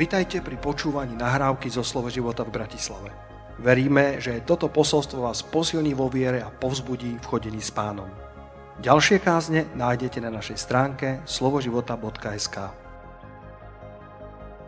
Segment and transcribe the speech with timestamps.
[0.00, 3.12] Vitajte pri počúvaní nahrávky zo Slovo života v Bratislave.
[3.60, 8.08] Veríme, že toto posolstvo vás posilní vo viere a povzbudí v chodení s pánom.
[8.80, 12.56] Ďalšie kázne nájdete na našej stránke slovoživota.sk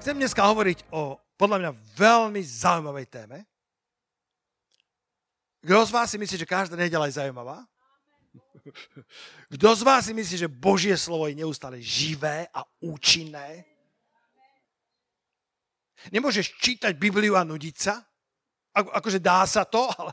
[0.05, 3.49] Chcem dneska hovoriť o podľa mňa veľmi zaujímavej téme.
[5.65, 7.65] Kto z vás si myslí, že každá nedela je zaujímavá?
[9.57, 13.72] Kto z vás si myslí, že Božie slovo je neustále živé a účinné?
[16.11, 18.03] Nemôžeš čítať Bibliu a nudiť sa?
[18.73, 20.11] Ako, akože dá sa to, ale,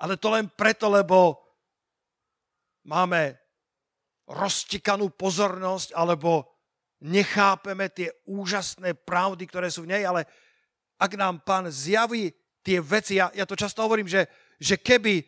[0.00, 1.38] ale to len preto, lebo
[2.88, 3.36] máme
[4.26, 6.56] roztikanú pozornosť, alebo
[7.06, 10.26] nechápeme tie úžasné pravdy, ktoré sú v nej, ale
[10.96, 12.32] ak nám pán zjaví
[12.64, 14.26] tie veci, ja, ja to často hovorím, že,
[14.58, 15.22] že keby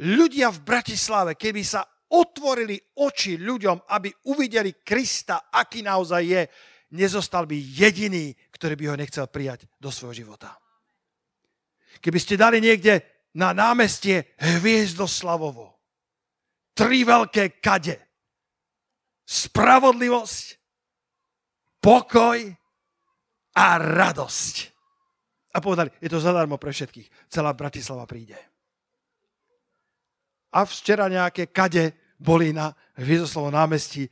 [0.00, 6.42] ľudia v Bratislave, keby sa otvorili oči ľuďom, aby uvideli Krista, aký naozaj je,
[6.94, 10.54] nezostal by jediný, ktorý by ho nechcel prijať do svojho života.
[11.98, 13.02] Keby ste dali niekde
[13.36, 15.76] na námestie Hviezdoslavovo,
[16.76, 17.96] tri veľké kade,
[19.26, 20.44] spravodlivosť,
[21.82, 22.38] pokoj
[23.56, 24.54] a radosť.
[25.56, 27.32] A povedali, je to zadarmo pre všetkých.
[27.32, 28.36] Celá Bratislava príde.
[30.52, 34.08] A včera nejaké kade boli na Hviezdoslovo námestí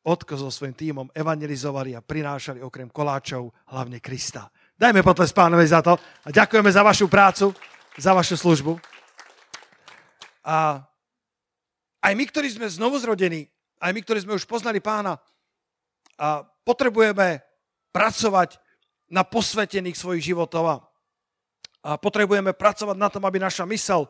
[0.00, 4.48] Otko so svojím tímom evangelizovali a prinášali okrem koláčov hlavne Krista.
[4.72, 7.52] Dajme potles pánovi za to a ďakujeme za vašu prácu,
[8.00, 8.80] za vašu službu.
[10.48, 10.80] A
[12.00, 13.44] aj my, ktorí sme znovu zrodení,
[13.76, 15.20] aj my, ktorí sme už poznali pána,
[16.16, 17.44] a potrebujeme
[17.92, 18.56] pracovať
[19.12, 20.76] na posvetených svojich životov a
[22.00, 24.08] potrebujeme pracovať na tom, aby naša mysel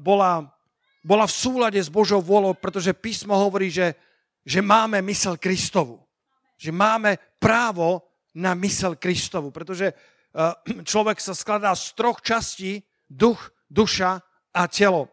[0.00, 0.52] bola,
[1.00, 3.96] bola v súlade s Božou vôľou, pretože písmo hovorí, že
[4.48, 6.00] že máme mysel Kristovu.
[6.56, 13.52] Že máme právo na mysel Kristovu, pretože eh, človek sa skladá z troch častí, duch,
[13.68, 14.24] duša
[14.56, 15.12] a telo.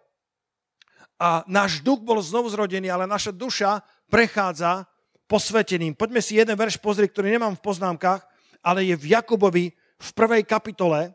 [1.20, 4.88] A náš duch bol znovu zrodený, ale naša duša prechádza
[5.28, 5.96] posveteným.
[5.96, 8.24] Poďme si jeden verš pozrieť, ktorý nemám v poznámkach,
[8.64, 9.66] ale je v Jakubovi
[10.00, 11.12] v prvej kapitole.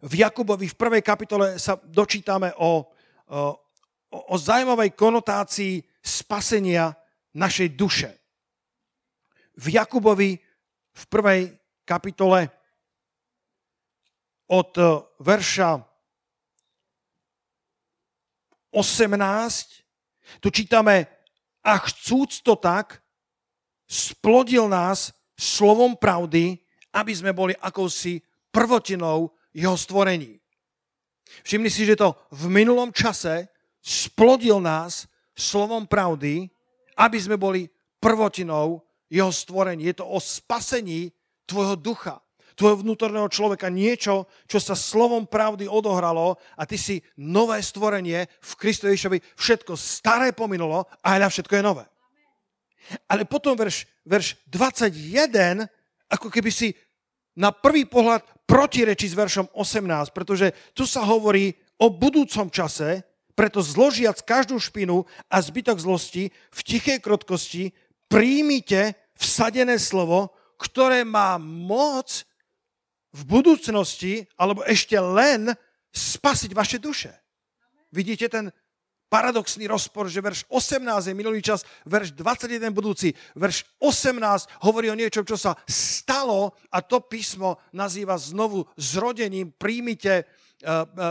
[0.00, 2.78] V Jakubovi v prvej kapitole sa dočítame o, o,
[4.10, 6.94] o zaujímavej konotácii spasenia
[7.34, 8.10] našej duše.
[9.54, 10.38] V Jakubovi
[10.90, 11.54] v prvej
[11.86, 12.50] kapitole
[14.50, 14.82] od e,
[15.22, 15.70] verša
[18.74, 21.06] 18 tu čítame
[21.66, 23.02] a chcúc to tak,
[23.90, 26.58] splodil nás slovom pravdy,
[26.94, 28.22] aby sme boli akousi
[28.54, 30.38] prvotinou jeho stvorení.
[31.42, 36.48] Všimni si, že to v minulom čase splodil nás slovom pravdy,
[37.00, 37.66] aby sme boli
[38.00, 39.90] prvotinou jeho stvorení.
[39.90, 41.10] Je to o spasení
[41.48, 42.20] tvojho ducha,
[42.54, 43.72] tvojho vnútorného človeka.
[43.72, 49.18] Niečo, čo sa slovom pravdy odohralo a ty si nové stvorenie v Kristu Ježišovi.
[49.34, 51.84] Všetko staré pominulo a na všetko je nové.
[53.08, 55.68] Ale potom verš, verš 21,
[56.10, 56.72] ako keby si
[57.38, 63.09] na prvý pohľad protirečí s veršom 18, pretože tu sa hovorí o budúcom čase,
[63.40, 67.72] preto zložiac každú špinu a zbytok zlosti v tichej krotkosti
[68.04, 72.28] príjmite vsadené slovo, ktoré má moc
[73.16, 75.56] v budúcnosti, alebo ešte len
[75.88, 77.16] spasiť vaše duše.
[77.88, 78.52] Vidíte ten
[79.08, 85.00] paradoxný rozpor, že verš 18 je minulý čas, verš 21 budúci, verš 18 hovorí o
[85.00, 89.48] niečom, čo sa stalo a to písmo nazýva znovu zrodením.
[89.56, 90.28] Príjmite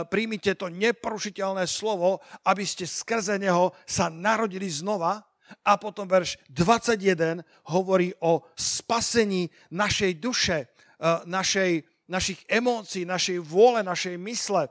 [0.06, 5.26] príjmite to neporušiteľné slovo, aby ste skrze neho sa narodili znova.
[5.66, 7.42] A potom verš 21
[7.74, 14.70] hovorí o spasení našej duše, eh, našej, našich emócií, našej vôle, našej mysle.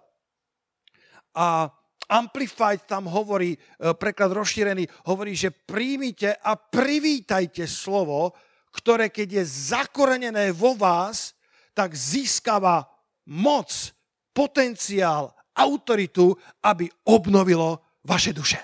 [1.35, 1.67] A
[2.09, 8.33] Amplified tam hovorí, preklad rozšírený, hovorí, že príjmite a privítajte slovo,
[8.73, 11.37] ktoré keď je zakorenené vo vás,
[11.77, 12.89] tak získava
[13.29, 13.93] moc
[14.39, 16.31] potenciál, autoritu,
[16.63, 18.63] aby obnovilo vaše duše.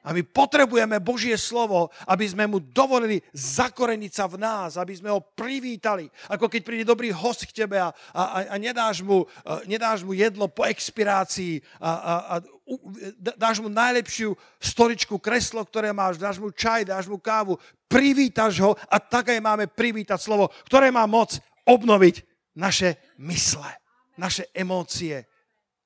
[0.00, 5.12] A my potrebujeme Božie slovo, aby sme mu dovolili zakoreniť sa v nás, aby sme
[5.12, 6.08] ho privítali.
[6.32, 10.16] Ako keď príde dobrý host k tebe a, a, a nedáš, mu, a nedáš mu
[10.16, 12.34] jedlo po expirácii a, a, a
[13.36, 18.72] dáš mu najlepšiu stoličku, kreslo, ktoré máš, dáš mu čaj, dáš mu kávu, privítaš ho
[18.88, 21.36] a tak aj máme privítať slovo, ktoré má moc
[21.68, 22.24] obnoviť
[22.56, 23.79] naše mysle
[24.20, 25.24] naše emócie,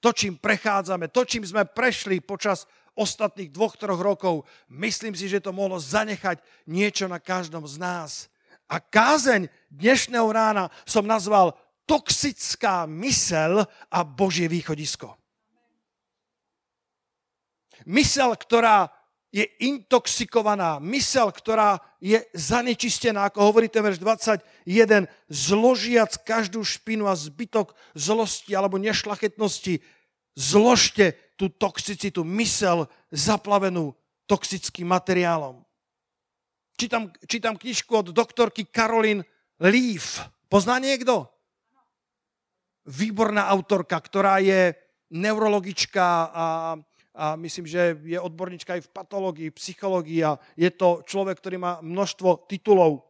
[0.03, 2.67] to, čím prechádzame, to, čím sme prešli počas
[2.99, 8.11] ostatných dvoch, troch rokov, myslím si, že to mohlo zanechať niečo na každom z nás.
[8.67, 11.55] A kázeň dnešného rána som nazval
[11.87, 15.15] toxická mysel a Božie východisko.
[17.85, 18.89] Mysel, ktorá
[19.35, 27.19] je intoxikovaná, mysel, ktorá je zanečistená, ako hovorí ten verš 21, zložiac každú špinu a
[27.19, 29.83] zbytok zlosti alebo nešlachetnosti,
[30.39, 33.99] zložte tú toxicitu, mysel zaplavenú
[34.31, 35.67] toxickým materiálom.
[36.79, 39.27] Čítam, čítam knižku od doktorky Caroline
[39.59, 40.31] Leaf.
[40.47, 41.27] Pozná niekto?
[42.87, 44.79] Výborná autorka, ktorá je
[45.11, 46.23] neurologička a,
[47.15, 51.79] a myslím, že je odborníčka aj v patológii, psychológii a je to človek, ktorý má
[51.79, 53.07] množstvo titulov.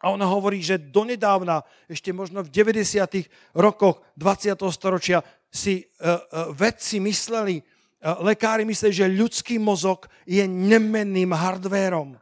[0.00, 1.60] A ona hovorí, že donedávna,
[1.90, 3.28] ešte možno v 90.
[3.52, 4.56] rokoch 20.
[4.72, 5.20] storočia,
[5.52, 6.16] si uh, uh,
[6.56, 12.16] vedci mysleli, uh, lekári mysleli, že ľudský mozog je nemenným hardvérom.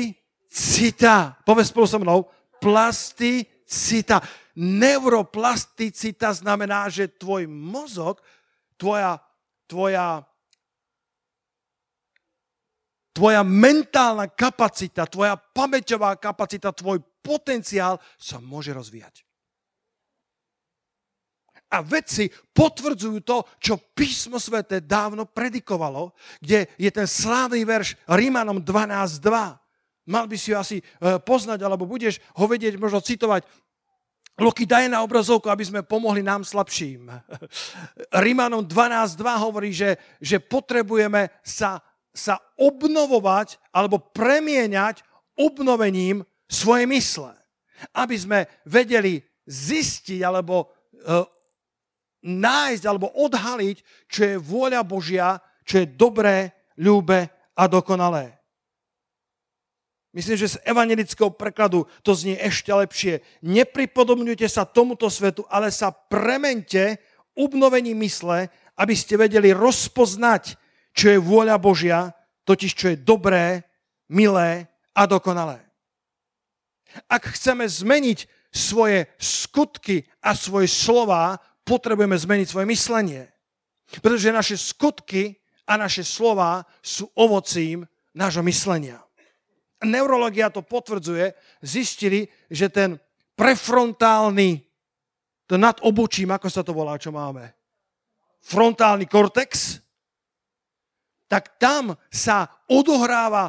[1.45, 2.27] Povedz spolu so mnou.
[2.61, 4.21] Plasticita.
[4.57, 8.21] Neuroplasticita znamená, že tvoj mozog,
[8.77, 9.21] tvoja
[9.71, 10.27] tvoja,
[13.15, 19.23] tvoja mentálna kapacita, tvoja pamäťová kapacita, tvoj potenciál sa môže rozvíjať.
[21.71, 26.11] A vedci potvrdzujú to, čo písmo svete dávno predikovalo,
[26.43, 29.23] kde je ten slávny verš Rímanom 12.2.
[30.11, 33.47] Mal by si ho asi eh, poznať, alebo budeš ho vedieť možno citovať
[34.41, 37.13] Loki, daj na obrazovku, aby sme pomohli nám slabším.
[38.25, 45.05] Rímanom 12.2 hovorí, že, že potrebujeme sa, sa obnovovať alebo premieňať
[45.37, 47.37] obnovením svojej mysle.
[47.93, 51.25] Aby sme vedeli zistiť alebo uh,
[52.25, 58.41] nájsť alebo odhaliť, čo je vôľa Božia, čo je dobré, ľúbe a dokonalé.
[60.11, 63.23] Myslím, že z evangelického prekladu to znie ešte lepšie.
[63.47, 66.99] Nepripodobňujte sa tomuto svetu, ale sa premente
[67.39, 70.59] obnovení mysle, aby ste vedeli rozpoznať,
[70.91, 72.11] čo je vôľa Božia,
[72.43, 73.63] totiž čo je dobré,
[74.11, 74.67] milé
[74.99, 75.63] a dokonalé.
[77.07, 81.39] Ak chceme zmeniť svoje skutky a svoje slova,
[81.71, 83.31] potrebujeme zmeniť svoje myslenie.
[84.03, 85.39] Pretože naše skutky
[85.71, 88.99] a naše slova sú ovocím nášho myslenia.
[89.87, 91.31] Neurologia to potvrdzuje,
[91.63, 92.99] zistili, že ten
[93.39, 94.67] prefrontálny,
[95.47, 97.55] to nad obočím, ako sa to volá, čo máme,
[98.43, 99.79] frontálny kortex,
[101.31, 103.49] tak tam sa odohráva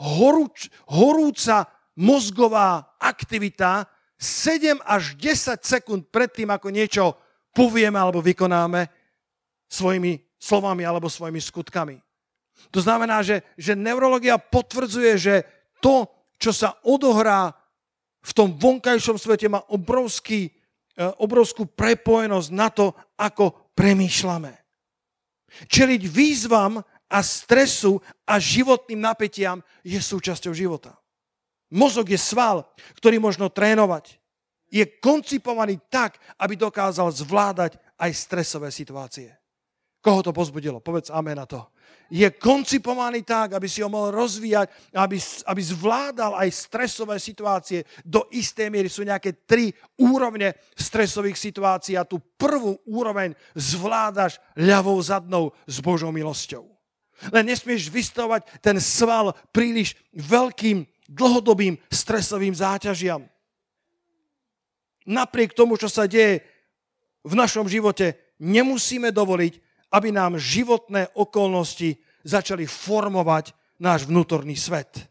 [0.00, 1.68] horúč, horúca
[2.00, 3.84] mozgová aktivita
[4.18, 7.04] 7 až 10 sekúnd predtým, ako niečo
[7.54, 8.88] povieme alebo vykonáme
[9.68, 11.96] svojimi slovami alebo svojimi skutkami.
[12.70, 15.34] To znamená, že, že neurologia potvrdzuje, že
[15.78, 17.54] to, čo sa odohrá
[18.22, 20.52] v tom vonkajšom svete, má obrovský, e,
[21.22, 24.52] obrovskú prepojenosť na to, ako premýšľame.
[25.70, 30.98] Čeliť výzvam a stresu a životným napätiam je súčasťou života.
[31.72, 34.16] Mozog je sval, ktorý možno trénovať.
[34.68, 39.32] Je koncipovaný tak, aby dokázal zvládať aj stresové situácie.
[39.98, 40.78] Koho to pozbudilo?
[40.84, 41.72] Povedz amen na to
[42.08, 47.84] je koncipovaný tak, aby si ho mohol rozvíjať, aby, aby zvládal aj stresové situácie.
[48.00, 49.68] Do istej miery sú nejaké tri
[50.00, 56.64] úrovne stresových situácií a tú prvú úroveň zvládaš ľavou zadnou s Božou milosťou.
[57.28, 63.24] Len nesmieš vystavovať ten sval príliš veľkým, dlhodobým stresovým záťažiam.
[65.08, 66.44] Napriek tomu, čo sa deje
[67.24, 69.54] v našom živote, nemusíme dovoliť,
[69.96, 75.08] aby nám životné okolnosti začali formovať náš vnútorný svet.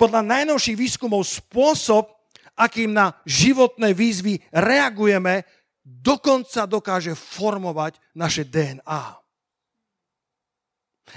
[0.00, 2.08] Podľa najnovších výskumov spôsob,
[2.56, 5.44] akým na životné výzvy reagujeme,
[5.84, 9.04] dokonca dokáže formovať naše DNA.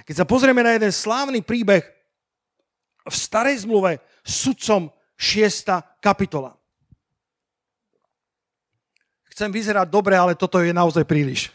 [0.03, 1.88] Keď sa pozrieme na jeden slávny príbeh
[3.08, 6.03] v starej zmluve sudcom 6.
[6.03, 6.57] kapitola.
[9.38, 11.53] Chcem vyzerať dobre, ale toto je naozaj príliš.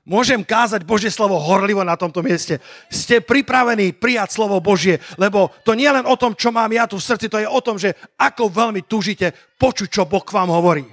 [0.00, 2.56] Môžem kázať Božie slovo horlivo na tomto mieste.
[2.88, 6.88] Ste pripravení prijať slovo Božie, lebo to nie je len o tom, čo mám ja
[6.88, 10.40] tu v srdci, to je o tom, že ako veľmi túžite počuť, čo Boh k
[10.40, 10.88] vám hovorí.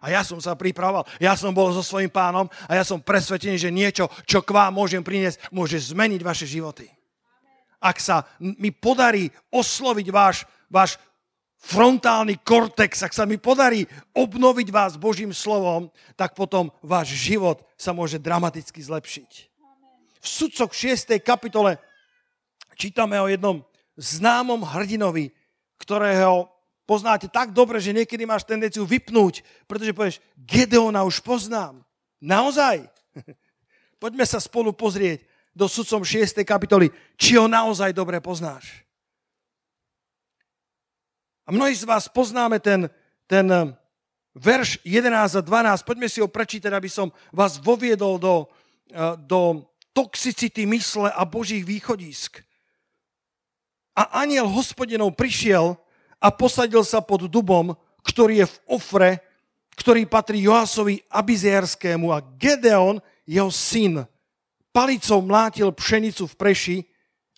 [0.00, 3.60] A ja som sa pripravoval, ja som bol so svojím pánom a ja som presvedčený,
[3.60, 6.88] že niečo, čo k vám môžem priniesť, môže zmeniť vaše životy.
[7.84, 10.96] Ak sa mi podarí osloviť váš, váš
[11.62, 13.86] frontálny kortex, ak sa mi podarí
[14.18, 19.30] obnoviť vás Božím slovom, tak potom váš život sa môže dramaticky zlepšiť.
[20.22, 21.22] V sudcoch 6.
[21.22, 21.78] kapitole
[22.74, 23.62] čítame o jednom
[23.94, 25.30] známom hrdinovi,
[25.78, 26.50] ktorého
[26.82, 31.78] poznáte tak dobre, že niekedy máš tendenciu vypnúť, pretože povieš, Gedeona už poznám.
[32.18, 32.90] Naozaj?
[34.02, 35.22] Poďme sa spolu pozrieť
[35.54, 36.42] do sudcom 6.
[36.42, 38.82] kapitoly, či ho naozaj dobre poznáš.
[41.52, 42.88] Mnohí z vás poznáme ten,
[43.28, 43.76] ten eh,
[44.32, 45.84] verš 11 a 12.
[45.84, 48.48] Poďme si ho prečítať, aby som vás voviedol do,
[48.88, 52.40] eh, do toxicity mysle a božích východisk.
[53.92, 55.76] A aniel hospodinov prišiel
[56.16, 59.10] a posadil sa pod dubom, ktorý je v Ofre,
[59.76, 62.96] ktorý patrí Joasovi Abizierskému a Gedeon,
[63.28, 64.08] jeho syn,
[64.72, 66.76] palicou mlátil pšenicu v preši,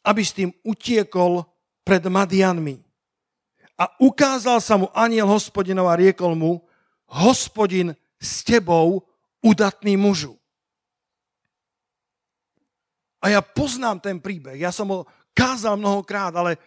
[0.06, 1.42] aby s tým utiekol
[1.82, 2.83] pred Madianmi.
[3.74, 6.62] A ukázal sa mu aniel hospodinov a riekol mu,
[7.10, 9.02] hospodin s tebou,
[9.42, 10.38] udatný mužu.
[13.24, 15.00] A ja poznám ten príbeh, ja som ho
[15.32, 16.60] kázal mnohokrát, ale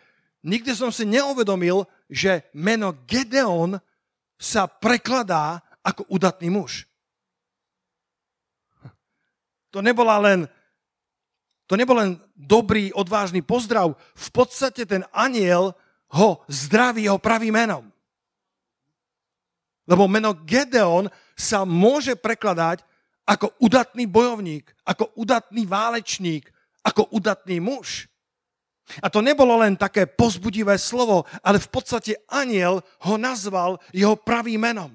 [0.44, 3.78] nikdy som si neuvedomil, že meno Gedeon
[4.38, 6.86] sa prekladá ako udatný muž.
[9.72, 10.50] To nebola len
[11.68, 13.92] to nebol len dobrý, odvážny pozdrav.
[14.16, 15.76] V podstate ten aniel
[16.14, 17.86] ho zdraví jeho pravým menom.
[19.88, 22.84] Lebo meno Gedeon sa môže prekladať
[23.28, 26.48] ako udatný bojovník, ako udatný válečník,
[26.84, 28.08] ako udatný muž.
[29.04, 34.64] A to nebolo len také pozbudivé slovo, ale v podstate aniel ho nazval jeho pravým
[34.64, 34.92] menom.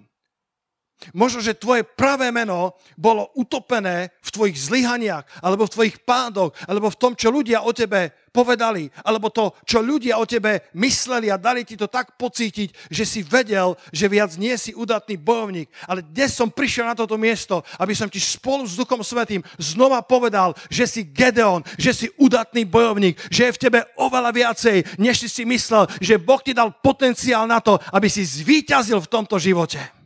[1.10, 6.86] Možno, že tvoje pravé meno bolo utopené v tvojich zlyhaniach, alebo v tvojich pádoch, alebo
[6.86, 11.36] v tom, čo ľudia o tebe povedali, alebo to, čo ľudia o tebe mysleli a
[11.36, 15.68] dali ti to tak pocítiť, že si vedel, že viac nie si udatný bojovník.
[15.84, 20.00] Ale dnes som prišiel na toto miesto, aby som ti spolu s Duchom Svetým znova
[20.00, 25.20] povedal, že si Gedeon, že si udatný bojovník, že je v tebe oveľa viacej, než
[25.20, 29.36] si si myslel, že Boh ti dal potenciál na to, aby si zvíťazil v tomto
[29.36, 30.01] živote.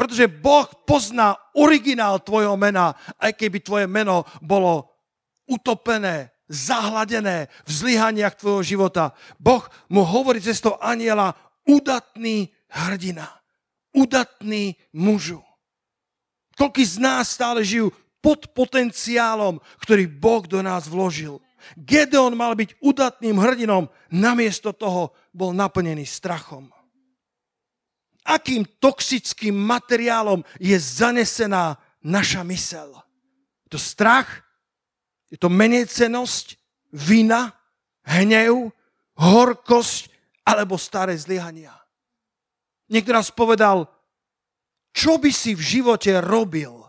[0.00, 4.88] Pretože Boh pozná originál tvojho mena, aj keby tvoje meno bolo
[5.44, 9.12] utopené, zahladené v zlyhaniach tvojho života.
[9.36, 9.60] Boh
[9.92, 11.36] mu hovorí cez to aniela
[11.68, 13.28] udatný hrdina,
[13.92, 15.44] udatný mužu.
[16.56, 17.92] Koľký z nás stále žijú
[18.24, 21.44] pod potenciálom, ktorý Boh do nás vložil.
[21.76, 26.72] Gedeon mal byť udatným hrdinom, namiesto toho bol naplnený strachom
[28.30, 32.94] akým toxickým materiálom je zanesená naša mysel.
[33.66, 34.46] Je to strach,
[35.30, 36.54] je to menecenosť,
[36.94, 37.50] vina,
[38.06, 38.70] hnev,
[39.18, 40.10] horkosť
[40.46, 41.74] alebo staré zlyhania.
[42.90, 43.86] Niekto raz povedal,
[44.90, 46.82] čo by si v živote robil,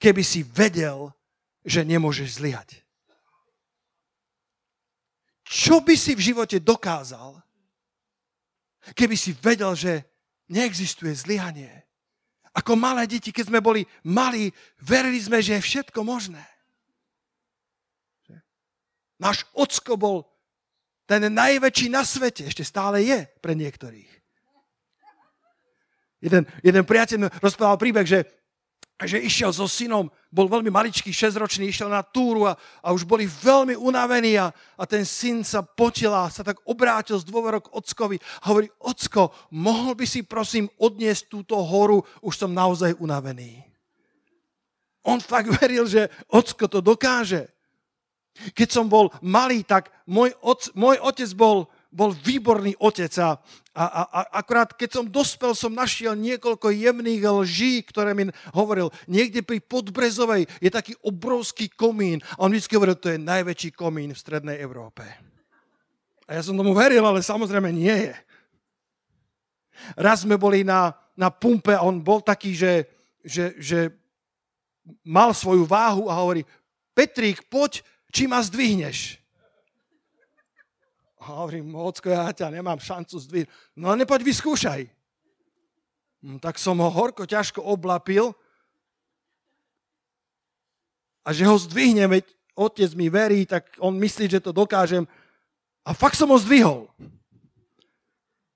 [0.00, 1.12] keby si vedel,
[1.60, 2.80] že nemôžeš zlyhať.
[5.46, 7.36] Čo by si v živote dokázal,
[8.96, 10.15] keby si vedel, že
[10.48, 11.86] neexistuje zlyhanie.
[12.56, 14.48] Ako malé deti, keď sme boli malí,
[14.80, 16.42] verili sme, že je všetko možné.
[19.20, 20.24] Náš ocko bol
[21.08, 24.10] ten najväčší na svete, ešte stále je pre niektorých.
[26.20, 28.24] Jeden, jeden priateľ rozprával príbeh, že
[29.04, 33.28] že išiel so synom, bol veľmi maličký, 6-ročný, išiel na túru a, a už boli
[33.28, 38.16] veľmi unavení a, a ten syn sa potil a sa tak obrátil z dôverok ockovi
[38.40, 43.60] a hovorí, ocko, mohol by si prosím odniesť túto horu, už som naozaj unavený.
[45.04, 47.52] On fakt veril, že ocko to dokáže.
[48.56, 53.40] Keď som bol malý, tak môj, oc, môj otec bol bol výborný otec a,
[53.72, 58.92] a, a akorát keď som dospel, som našiel niekoľko jemných lží, ktoré mi hovoril.
[59.08, 64.12] Niekde pri Podbrezovej je taký obrovský komín a on vždy hovoril, to je najväčší komín
[64.12, 65.06] v strednej Európe.
[66.26, 68.14] A ja som tomu veril, ale samozrejme nie je.
[69.94, 72.88] Raz sme boli na, na pumpe a on bol taký, že,
[73.22, 73.78] že, že
[75.06, 76.42] mal svoju váhu a hovorí,
[76.96, 79.20] Petrík, poď, či ma zdvihneš.
[81.26, 83.50] A hovorím, ocko, ja ťa nemám šancu zdvihnúť.
[83.74, 84.86] No nepoď vyskúšaj.
[86.22, 88.30] No, tak som ho horko ťažko oblapil
[91.26, 95.02] a že ho zdvihnem, veď otec mi verí, tak on myslí, že to dokážem.
[95.82, 96.86] A fakt som ho zdvihol.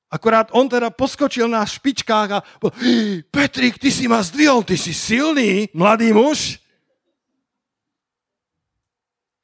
[0.06, 2.70] Akorát on teda poskočil na špičkách a bol,
[3.34, 6.62] Petrik, ty si ma zdvihol, ty si silný, mladý muž.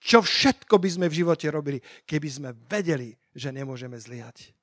[0.07, 4.55] Čo všetko by sme v živote robili, keby sme vedeli, že nemôžeme zlyhať.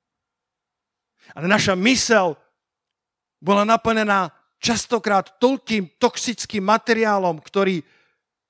[1.36, 2.32] Ale naša mysel
[3.44, 7.84] bola naplnená častokrát toľkým toxickým materiálom, ktorý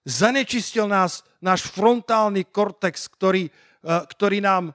[0.06, 4.70] zanečistil nás, náš frontálny kortex, ktorý, eh, ktorý, nám,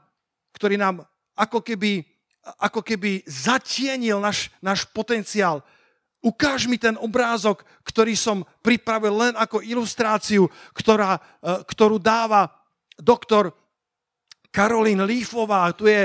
[0.52, 1.08] ktorý nám
[1.40, 2.04] ako keby
[2.58, 5.62] ako keby zatienil náš, náš potenciál.
[6.20, 11.22] Ukáž mi ten obrázok, ktorý som pripravil len ako ilustráciu, ktorá, e,
[11.64, 12.52] ktorú dáva
[13.00, 13.56] doktor
[14.52, 15.72] Karolín Lífová.
[15.72, 16.02] Tu je,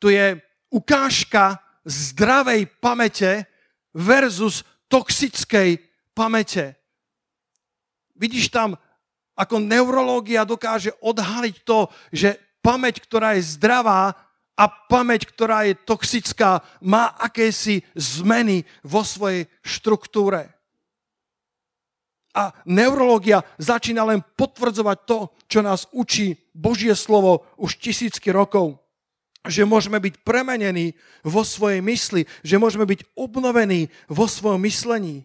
[0.00, 0.40] tu je
[0.72, 3.44] ukážka zdravej pamäte
[3.92, 5.76] versus toxickej
[6.16, 6.80] pamäte.
[8.16, 8.72] Vidíš tam,
[9.38, 14.16] ako neurológia dokáže odhaliť to, že pamäť, ktorá je zdravá,
[14.58, 20.50] a pamäť, ktorá je toxická, má akési zmeny vo svojej štruktúre.
[22.34, 28.82] A neurológia začína len potvrdzovať to, čo nás učí Božie slovo už tisícky rokov.
[29.46, 35.22] Že môžeme byť premenení vo svojej mysli, že môžeme byť obnovení vo svojom myslení.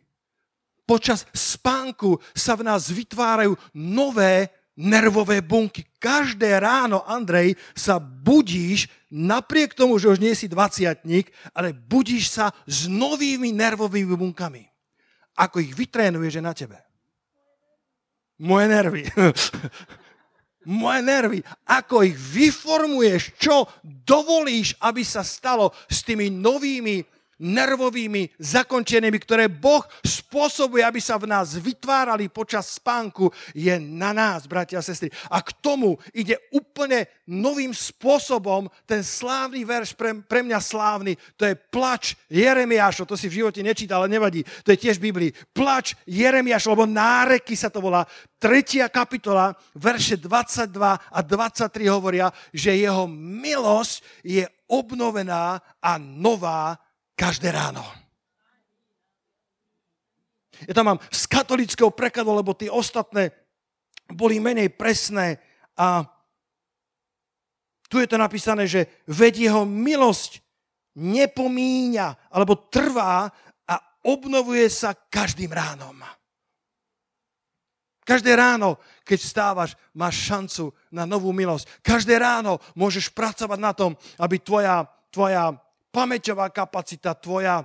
[0.86, 5.86] Počas spánku sa v nás vytvárajú nové nervové bunky.
[6.00, 12.50] Každé ráno, Andrej, sa budíš, napriek tomu, že už nie si dvaciatník, ale budíš sa
[12.66, 14.64] s novými nervovými bunkami.
[15.38, 16.78] Ako ich vytrénuješ na tebe.
[18.42, 19.04] Moje nervy.
[20.66, 21.40] Moje nervy.
[21.68, 29.84] Ako ich vyformuješ, čo dovolíš, aby sa stalo s tými novými nervovými zakončenými, ktoré Boh
[30.04, 35.10] spôsobuje, aby sa v nás vytvárali počas spánku, je na nás, bratia a sestry.
[35.30, 41.48] A k tomu ide úplne novým spôsobom ten slávny verš, pre, pre mňa slávny, to
[41.48, 45.32] je plač Jeremiášo, to si v živote nečítal, ale nevadí, to je tiež v Biblii.
[45.56, 48.04] Plač Jeremiášo, lebo náreky sa to volá.
[48.44, 50.68] Tretia kapitola, verše 22
[51.00, 56.76] a 23 hovoria, že jeho milosť je obnovená a nová
[57.16, 57.84] každé ráno.
[60.68, 63.34] Ja tam mám z katolického prekladu, lebo tie ostatné
[64.08, 65.40] boli menej presné
[65.76, 66.08] a
[67.90, 70.42] tu je to napísané, že veď jeho milosť
[70.98, 73.30] nepomíňa alebo trvá
[73.70, 76.02] a obnovuje sa každým ránom.
[78.04, 81.80] Každé ráno, keď vstávaš, máš šancu na novú milosť.
[81.80, 85.56] Každé ráno môžeš pracovať na tom, aby tvoja, tvoja
[85.94, 87.62] pamäťová kapacita, tvoja,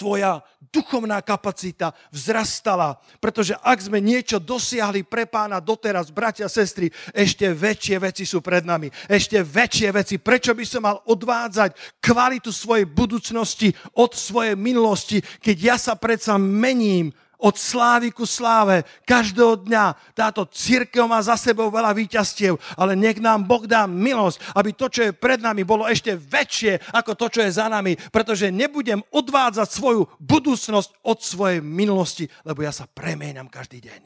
[0.00, 0.40] tvoja
[0.72, 2.96] duchovná kapacita vzrastala.
[3.20, 8.64] Pretože ak sme niečo dosiahli pre pána doteraz, bratia sestry, ešte väčšie veci sú pred
[8.64, 8.88] nami.
[9.04, 10.16] Ešte väčšie veci.
[10.16, 13.68] Prečo by som mal odvádzať kvalitu svojej budúcnosti
[14.00, 18.84] od svojej minulosti, keď ja sa predsa mením od slávy ku sláve.
[19.04, 24.56] Každého dňa táto církev má za sebou veľa výťastiev, ale nech nám Boh dá milosť,
[24.56, 27.96] aby to, čo je pred nami, bolo ešte väčšie ako to, čo je za nami,
[28.10, 34.02] pretože nebudem odvádzať svoju budúcnosť od svojej minulosti, lebo ja sa premieňam každý deň.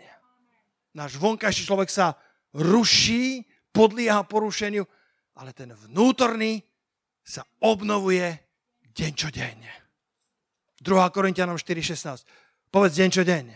[0.99, 2.19] Náš vonkajší človek sa
[2.51, 4.83] ruší, podlieha porušeniu,
[5.39, 6.67] ale ten vnútorný
[7.23, 8.27] sa obnovuje
[8.91, 9.59] deň čo deň.
[10.83, 11.15] 2.
[11.15, 12.25] Korintianom 4.16.
[12.71, 13.47] Povedz deň čo deň.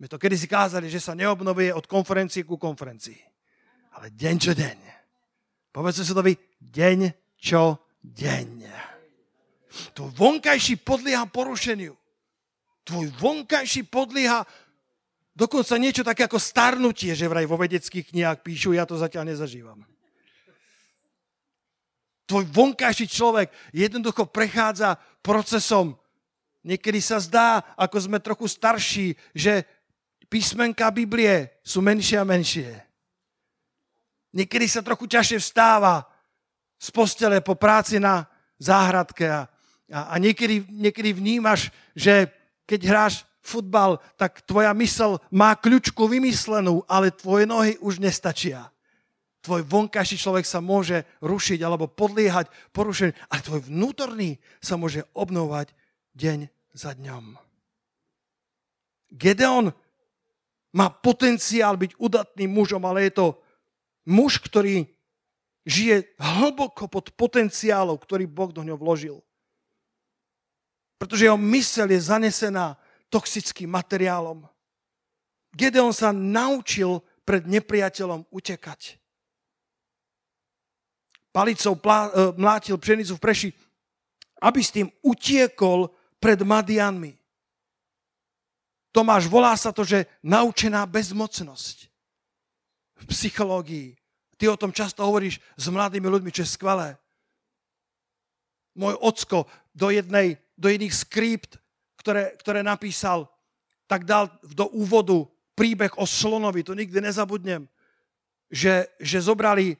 [0.00, 3.20] My to kedy si kázali, že sa neobnovuje od konferencii ku konferencii.
[4.00, 4.78] Ale deň čo deň.
[5.68, 6.98] Povedz vy, deň
[7.36, 8.48] čo deň.
[9.92, 11.92] To vonkajší podlieha porušeniu.
[12.88, 14.48] Tvoj vonkajší podlieha
[15.36, 19.84] dokonca niečo také ako starnutie, že vraj vo vedeckých knihách píšu, ja to zatiaľ nezažívam.
[22.24, 25.99] Tvoj vonkajší človek jednoducho prechádza procesom
[26.60, 29.64] Niekedy sa zdá, ako sme trochu starší, že
[30.28, 32.68] písmenka Biblie sú menšie a menšie.
[34.36, 36.06] Niekedy sa trochu ťažšie vstáva
[36.78, 38.28] z postele po práci na
[38.60, 39.48] záhradke a,
[39.90, 42.30] a, a niekedy, niekedy vnímaš, že
[42.68, 48.70] keď hráš futbal, tak tvoja mysl má kľúčku vymyslenú, ale tvoje nohy už nestačia.
[49.40, 55.72] Tvoj vonkajší človek sa môže rušiť alebo podliehať porušeniu, ale tvoj vnútorný sa môže obnovať
[56.14, 57.38] deň za dňom.
[59.10, 59.74] Gedeon
[60.70, 63.26] má potenciál byť udatným mužom, ale je to
[64.06, 64.86] muž, ktorý
[65.66, 69.16] žije hlboko pod potenciálom, ktorý Boh do ňoho vložil.
[70.96, 72.78] Pretože jeho mysel je zanesená
[73.10, 74.46] toxickým materiálom.
[75.50, 78.98] Gedeon sa naučil pred nepriateľom utekať.
[81.30, 83.48] palicou plá, e, mlátil pšenicu v preši,
[84.42, 85.86] aby s tým utiekol
[86.20, 87.16] pred Madianmi.
[88.92, 91.88] Tomáš, volá sa to, že naučená bezmocnosť.
[93.00, 93.96] V psychológii.
[94.36, 97.00] Ty o tom často hovoríš s mladými ľuďmi, čo je skvelé.
[98.76, 101.56] Môj ocko do, jednej, do jedných skript,
[101.96, 103.28] ktoré, ktoré napísal,
[103.88, 105.26] tak dal do úvodu
[105.58, 107.68] príbeh o slonovi, to nikdy nezabudnem,
[108.48, 109.76] že, že zobrali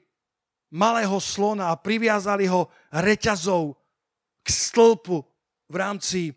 [0.71, 3.75] malého slona a priviazali ho reťazou
[4.45, 5.30] k stĺpu
[5.71, 6.35] v rámci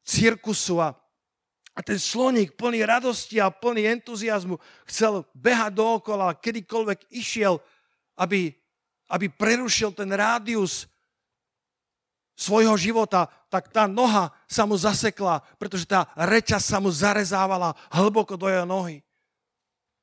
[0.00, 0.96] cirkusu a,
[1.76, 4.56] a ten sloník plný radosti a plný entuziasmu
[4.88, 7.60] chcel behať dookola, kedykoľvek išiel,
[8.16, 8.50] aby,
[9.12, 10.88] aby prerušil ten rádius
[12.40, 18.40] svojho života, tak tá noha sa mu zasekla, pretože tá reťaz sa mu zarezávala hlboko
[18.40, 19.04] do jeho nohy.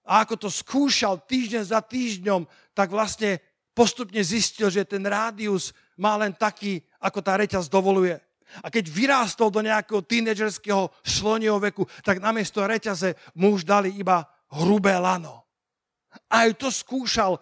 [0.05, 2.45] A ako to skúšal týždeň za týždňom,
[2.77, 3.41] tak vlastne
[3.73, 8.21] postupne zistil, že ten rádius má len taký, ako tá reťaz dovoluje.
[8.63, 14.23] A keď vyrástol do nejakého tínedžerského slonieho veku, tak namiesto reťaze mu už dali iba
[14.55, 15.43] hrubé lano.
[16.31, 17.37] Aj to skúšal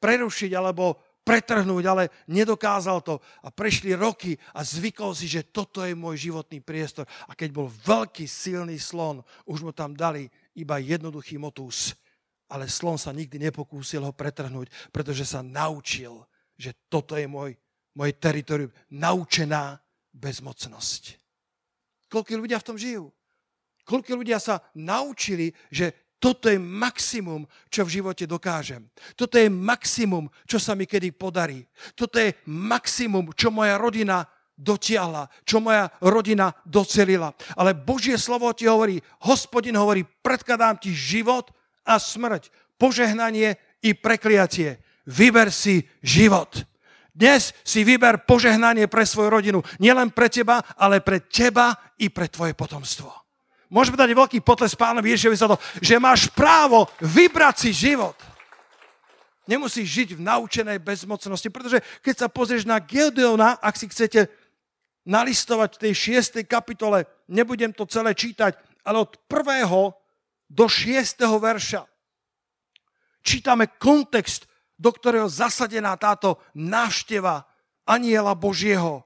[0.00, 3.18] prerušiť alebo pretrhnúť, ale nedokázal to.
[3.42, 7.02] A prešli roky a zvykol si, že toto je môj životný priestor.
[7.26, 11.98] A keď bol veľký, silný slon, už mu tam dali iba jednoduchý motús.
[12.46, 16.22] Ale slon sa nikdy nepokúsil ho pretrhnúť, pretože sa naučil,
[16.54, 17.58] že toto je môj,
[17.98, 18.70] moje teritorium.
[18.94, 19.82] Naučená
[20.16, 21.20] bezmocnosť.
[22.08, 23.12] Koľko ľudia v tom žijú?
[23.86, 28.88] Koľko ľudia sa naučili, že toto je maximum, čo v živote dokážem.
[29.14, 31.62] Toto je maximum, čo sa mi kedy podarí.
[31.92, 34.24] Toto je maximum, čo moja rodina
[34.56, 37.36] dotiahla, čo moja rodina docelila.
[37.52, 38.98] Ale Božie slovo ti hovorí,
[39.28, 41.52] hospodin hovorí, predkladám ti život
[41.84, 42.48] a smrť,
[42.80, 44.80] požehnanie i prekliatie.
[45.04, 46.64] Vyber si život.
[47.16, 49.64] Dnes si vyber požehnanie pre svoju rodinu.
[49.80, 53.08] Nielen pre teba, ale pre teba i pre tvoje potomstvo.
[53.72, 58.14] Môžeme dať veľký potles pánovi Ježišovi za to, že máš právo vybrať si život.
[59.48, 64.28] Nemusíš žiť v naučenej bezmocnosti, pretože keď sa pozrieš na Gedeona, ak si chcete
[65.08, 69.96] nalistovať v tej šiestej kapitole, nebudem to celé čítať, ale od prvého
[70.52, 71.88] do šiestého verša
[73.26, 77.48] čítame kontext, do ktorého zasadená táto návšteva
[77.88, 79.02] aniela Božieho,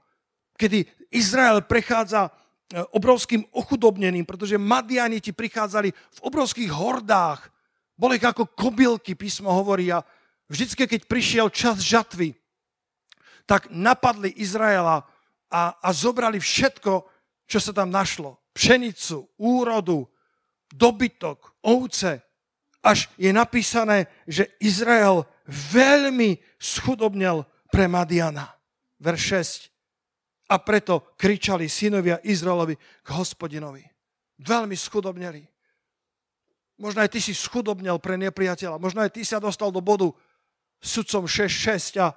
[0.59, 2.31] kedy Izrael prechádza
[2.71, 7.51] E, obrovským ochudobneným, pretože Madiani ti prichádzali v obrovských hordách.
[7.99, 9.91] Boli ako kobylky, písmo hovorí.
[9.91, 10.07] A
[10.47, 12.39] vždycky, keď prišiel čas žatvy,
[13.43, 15.03] tak napadli Izraela
[15.51, 17.11] a, a zobrali všetko,
[17.51, 18.39] čo sa tam našlo.
[18.55, 20.07] Pšenicu, úrodu,
[20.71, 22.23] dobytok, ovce.
[22.87, 28.55] Až je napísané, že Izrael veľmi schudobnel pre Madiana.
[29.03, 29.23] Verš
[29.67, 29.71] 6
[30.51, 33.87] a preto kričali synovia Izraelovi k hospodinovi.
[34.43, 35.47] Veľmi schudobneli.
[36.81, 38.83] Možno aj ty si schudobnel pre nepriateľa.
[38.83, 40.11] Možno aj ty sa dostal do bodu
[40.83, 42.17] sudcom 6-6 a,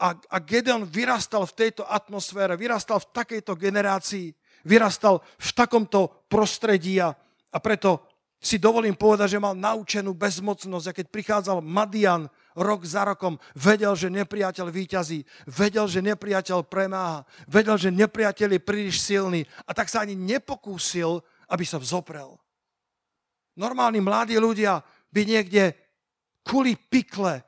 [0.00, 4.32] a, a Gedeon vyrastal v tejto atmosfére, vyrastal v takejto generácii,
[4.66, 7.12] vyrastal v takomto prostredí a,
[7.52, 8.08] a preto
[8.40, 10.86] si dovolím povedať, že mal naučenú bezmocnosť.
[10.90, 17.26] A keď prichádzal Madian, rok za rokom, vedel, že nepriateľ výťazí, vedel, že nepriateľ premáha,
[17.50, 21.18] vedel, že nepriateľ je príliš silný a tak sa ani nepokúsil,
[21.50, 22.38] aby sa vzoprel.
[23.58, 25.74] Normálni mladí ľudia by niekde
[26.42, 27.42] kuli pikle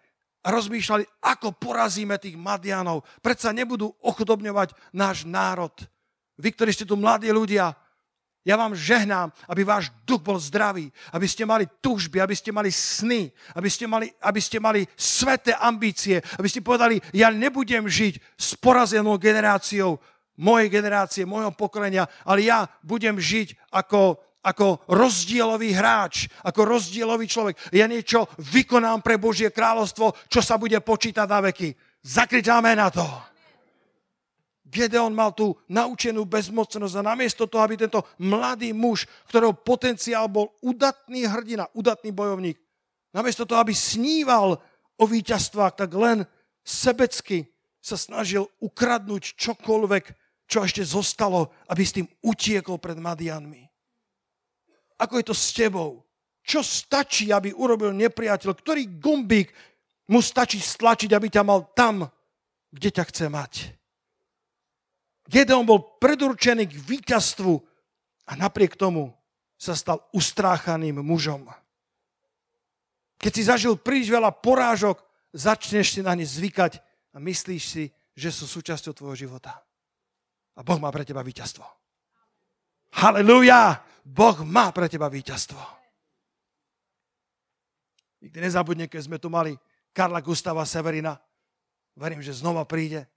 [0.46, 3.02] a rozmýšľali, ako porazíme tých Madianov.
[3.18, 5.74] Predsa nebudú ochudobňovať náš národ.
[6.38, 7.74] Vy, ktorí ste tu mladí ľudia,
[8.46, 12.70] ja vám žehnám, aby váš duch bol zdravý, aby ste mali túžby, aby ste mali
[12.70, 13.26] sny,
[13.58, 18.54] aby ste mali, aby ste mali sveté ambície, aby ste povedali, ja nebudem žiť s
[18.54, 19.98] porazenou generáciou
[20.38, 27.58] mojej generácie, môjho pokolenia, ale ja budem žiť ako, ako rozdielový hráč, ako rozdielový človek.
[27.74, 31.74] Ja niečo vykonám pre Božie kráľovstvo, čo sa bude počítať na veky.
[32.04, 33.02] Zakryťáme na to.
[34.76, 40.52] Gedeon mal tú naučenú bezmocnosť a namiesto toho, aby tento mladý muž, ktorého potenciál bol
[40.60, 42.60] udatný hrdina, udatný bojovník,
[43.16, 44.60] namiesto toho, aby sníval
[45.00, 46.28] o víťazstvách, tak len
[46.60, 47.48] sebecky
[47.80, 50.04] sa snažil ukradnúť čokoľvek,
[50.46, 53.66] čo ešte zostalo, aby s tým utiekol pred Madianmi.
[55.00, 56.02] Ako je to s tebou?
[56.46, 58.54] Čo stačí, aby urobil nepriateľ?
[58.54, 59.50] Ktorý gumbík
[60.10, 62.06] mu stačí stlačiť, aby ťa mal tam,
[62.70, 63.52] kde ťa chce mať?
[65.26, 67.54] Gedeon bol predurčený k víťazstvu
[68.26, 69.10] a napriek tomu
[69.58, 71.50] sa stal ustráchaným mužom.
[73.16, 75.00] Keď si zažil príliš veľa porážok,
[75.32, 76.78] začneš si na ne zvykať
[77.12, 77.84] a myslíš si,
[78.16, 79.56] že sú súčasťou tvojho života.
[80.56, 81.64] A Boh má pre teba víťazstvo.
[82.96, 83.82] Halelúja!
[84.06, 85.58] Boh má pre teba víťazstvo.
[88.22, 89.58] Nikdy nezabudne, keď sme tu mali
[89.90, 91.18] Karla Gustava Severina.
[91.98, 93.08] Verím, že znova príde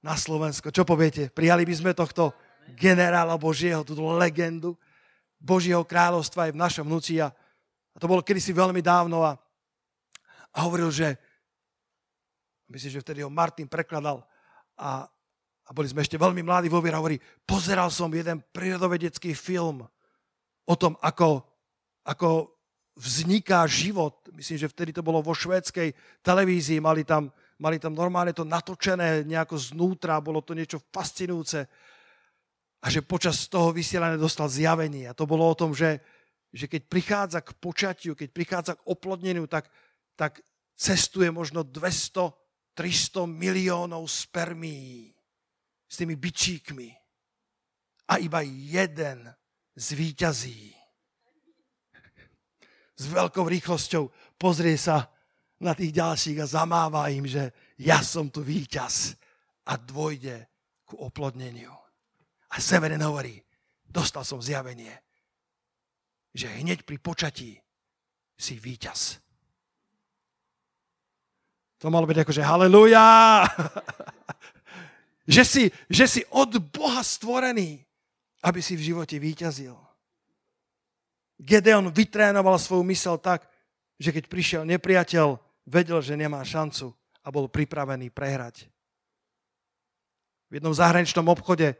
[0.00, 0.72] na Slovensko.
[0.72, 1.28] Čo poviete?
[1.28, 2.32] Prijali by sme tohto
[2.76, 4.76] generála Božieho, túto legendu
[5.40, 7.20] Božieho kráľovstva aj v našom vnúci.
[7.20, 7.32] A
[7.96, 9.36] to bolo kedysi veľmi dávno a,
[10.52, 11.16] a hovoril, že
[12.68, 14.24] myslím, že vtedy ho Martin prekladal
[14.76, 15.08] a,
[15.64, 19.84] a boli sme ešte veľmi mladí vo viere a hovorí, pozeral som jeden prírodovedecký film
[20.64, 21.44] o tom, ako,
[22.04, 22.56] ako
[22.96, 24.28] vzniká život.
[24.36, 25.92] Myslím, že vtedy to bolo vo švédskej
[26.24, 31.68] televízii, mali tam, mali tam normálne to natočené nejako znútra, bolo to niečo fascinujúce.
[32.80, 35.04] A že počas toho vysielania dostal zjavenie.
[35.04, 36.00] A to bolo o tom, že,
[36.48, 39.68] že keď prichádza k počatiu, keď prichádza k oplodneniu, tak,
[40.16, 40.40] tak
[40.74, 42.40] cestuje možno 200
[42.80, 45.12] 300 miliónov spermí
[45.84, 46.88] s tými bičíkmi.
[48.08, 49.28] A iba jeden
[49.76, 50.72] zvíťazí.
[52.96, 54.08] S veľkou rýchlosťou
[54.40, 55.12] pozrie sa
[55.60, 59.14] na tých ďalších a zamáva im, že ja som tu víťaz
[59.68, 60.48] a dôjde
[60.88, 61.70] ku oplodneniu.
[62.50, 63.38] A Severin hovorí,
[63.84, 64.90] dostal som zjavenie,
[66.32, 67.60] že hneď pri počatí
[68.40, 69.20] si víťaz.
[71.80, 73.06] To malo byť akože haleluja.
[75.36, 77.84] že, si, že si od Boha stvorený,
[78.44, 79.76] aby si v živote výťazil.
[81.40, 83.48] Gedeon vytrénoval svoju mysel tak,
[83.96, 85.40] že keď prišiel nepriateľ,
[85.70, 86.90] vedel, že nemá šancu
[87.22, 88.66] a bol pripravený prehrať.
[90.50, 91.78] V jednom zahraničnom obchode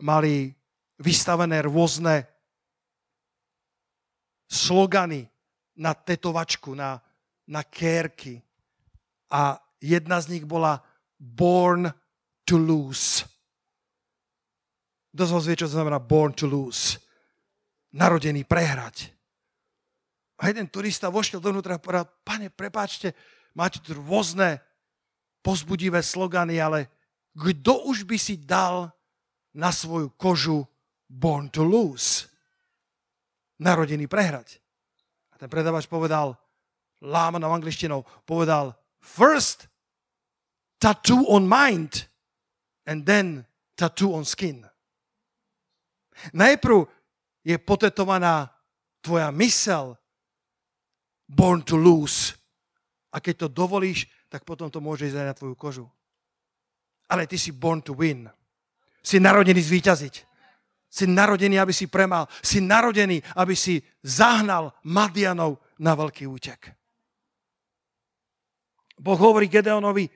[0.00, 0.56] mali
[0.96, 2.24] vystavené rôzne
[4.48, 5.28] slogany
[5.76, 6.96] na tetovačku, na,
[7.44, 8.40] na kérky
[9.28, 10.80] a jedna z nich bola
[11.20, 11.92] Born
[12.44, 13.24] to lose.
[15.14, 16.98] Kto z vás vie, čo znamená born to lose?
[17.94, 19.13] Narodený prehrať.
[20.38, 23.14] A jeden turista vošiel dovnútra a povedal, pane, prepáčte,
[23.54, 24.58] máte tu rôzne
[25.44, 26.90] pozbudivé slogany, ale
[27.34, 28.90] kto už by si dal
[29.54, 30.66] na svoju kožu
[31.06, 32.26] born to lose?
[33.62, 34.58] Narodený prehrať.
[35.30, 36.34] A ten predávač povedal,
[37.04, 39.68] lámanou angličtinou, povedal, First,
[40.80, 42.08] tattoo on mind
[42.88, 44.66] and then tattoo on skin.
[46.32, 46.88] Najprv
[47.44, 48.48] je potetovaná
[49.04, 49.98] tvoja mysel,
[51.28, 52.36] born to lose.
[53.14, 55.86] A keď to dovolíš, tak potom to môže ísť aj na tvoju kožu.
[57.06, 58.26] Ale ty si born to win.
[59.04, 60.14] Si narodený zvíťaziť.
[60.90, 62.26] Si narodený, aby si premal.
[62.40, 66.74] Si narodený, aby si zahnal Madianov na veľký útek.
[68.94, 70.06] Boh hovorí Gedeonovi,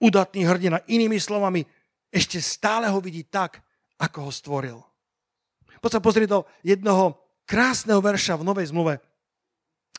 [0.00, 0.80] udatný hrdina.
[0.88, 1.64] Inými slovami,
[2.08, 3.60] ešte stále ho vidí tak,
[4.00, 4.78] ako ho stvoril.
[5.80, 8.98] Poď sa pozrieť do jednoho krásneho verša v Novej zmluve.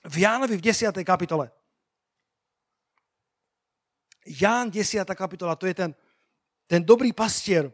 [0.07, 0.95] V Jánovi v 10.
[1.03, 1.51] kapitole.
[4.27, 5.03] Ján 10.
[5.15, 5.95] kapitola, to je ten,
[6.67, 7.71] ten dobrý pastier,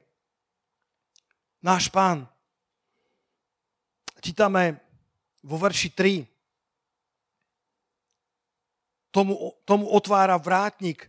[1.62, 2.30] náš pán.
[4.22, 4.82] Čítame
[5.44, 6.34] vo verši 3
[9.14, 11.06] tomu, tomu otvára vrátnik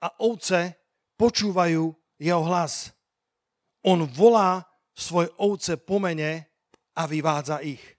[0.00, 0.72] a ovce
[1.20, 2.94] počúvajú jeho hlas.
[3.84, 4.64] On volá
[4.96, 6.48] svoj ovce po mene
[6.96, 7.97] a vyvádza ich.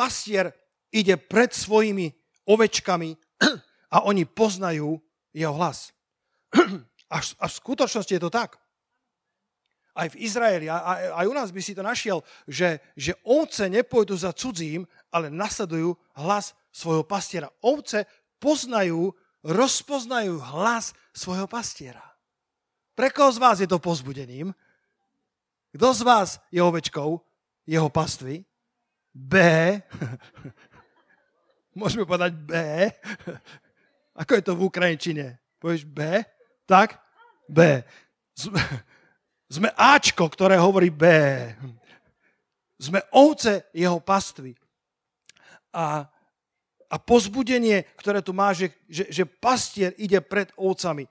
[0.00, 0.48] Pastier
[0.88, 2.08] ide pred svojimi
[2.48, 3.12] ovečkami
[3.94, 4.96] a oni poznajú
[5.36, 5.92] jeho hlas.
[7.10, 8.54] A v skutočnosti je to tak.
[9.98, 14.30] Aj v Izraeli, aj u nás by si to našiel, že, že ovce nepôjdu za
[14.30, 17.50] cudzím, ale nasledujú hlas svojho pastiera.
[17.66, 18.06] Ovce
[18.38, 19.10] poznajú,
[19.42, 22.06] rozpoznajú hlas svojho pastiera.
[22.94, 24.54] Pre koho z vás je to pozbudením?
[25.74, 27.18] Kto z vás je ovečkou
[27.66, 28.46] jeho pastvy?
[29.10, 29.34] B.
[31.80, 32.52] Môžeme povedať B.
[34.20, 35.26] Ako je to v Ukrajinčine?
[35.60, 36.24] Povieš B?
[36.66, 36.98] Tak?
[37.46, 37.84] B.
[39.54, 41.06] Sme Ačko, ktoré hovorí B.
[42.80, 44.54] Sme ovce jeho pastvy.
[45.74, 46.06] A
[46.90, 51.06] a pozbudenie, ktoré tu má, že, že, že pastier ide pred ovcami.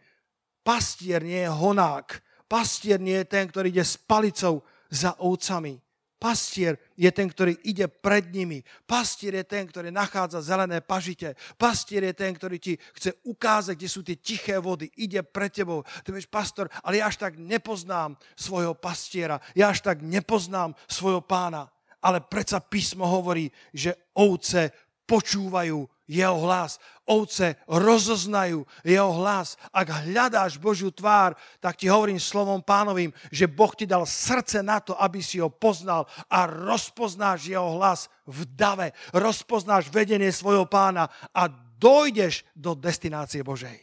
[0.59, 2.19] Pastier nie je honák.
[2.51, 5.79] Pastier nie je ten, ktorý ide s palicou za ovcami.
[6.19, 8.59] Pastier je ten, ktorý ide pred nimi.
[8.83, 11.39] Pastier je ten, ktorý nachádza zelené pažite.
[11.55, 14.91] Pastier je ten, ktorý ti chce ukázať, kde sú tie tiché vody.
[14.99, 15.87] Ide pred tebou.
[16.03, 19.39] Ty vieš, pastor, ale ja až tak nepoznám svojho pastiera.
[19.55, 21.71] Ja až tak nepoznám svojho pána.
[22.03, 24.75] Ale predsa písmo hovorí, že ovce
[25.07, 26.81] počúvajú jeho hlas.
[27.05, 29.53] Ovce rozoznajú jeho hlas.
[29.69, 34.81] Ak hľadáš Božiu tvár, tak ti hovorím slovom pánovým, že Boh ti dal srdce na
[34.81, 38.97] to, aby si ho poznal a rozpoznáš jeho hlas v dave.
[39.13, 41.45] Rozpoznáš vedenie svojho pána a
[41.77, 43.77] dojdeš do destinácie Božej.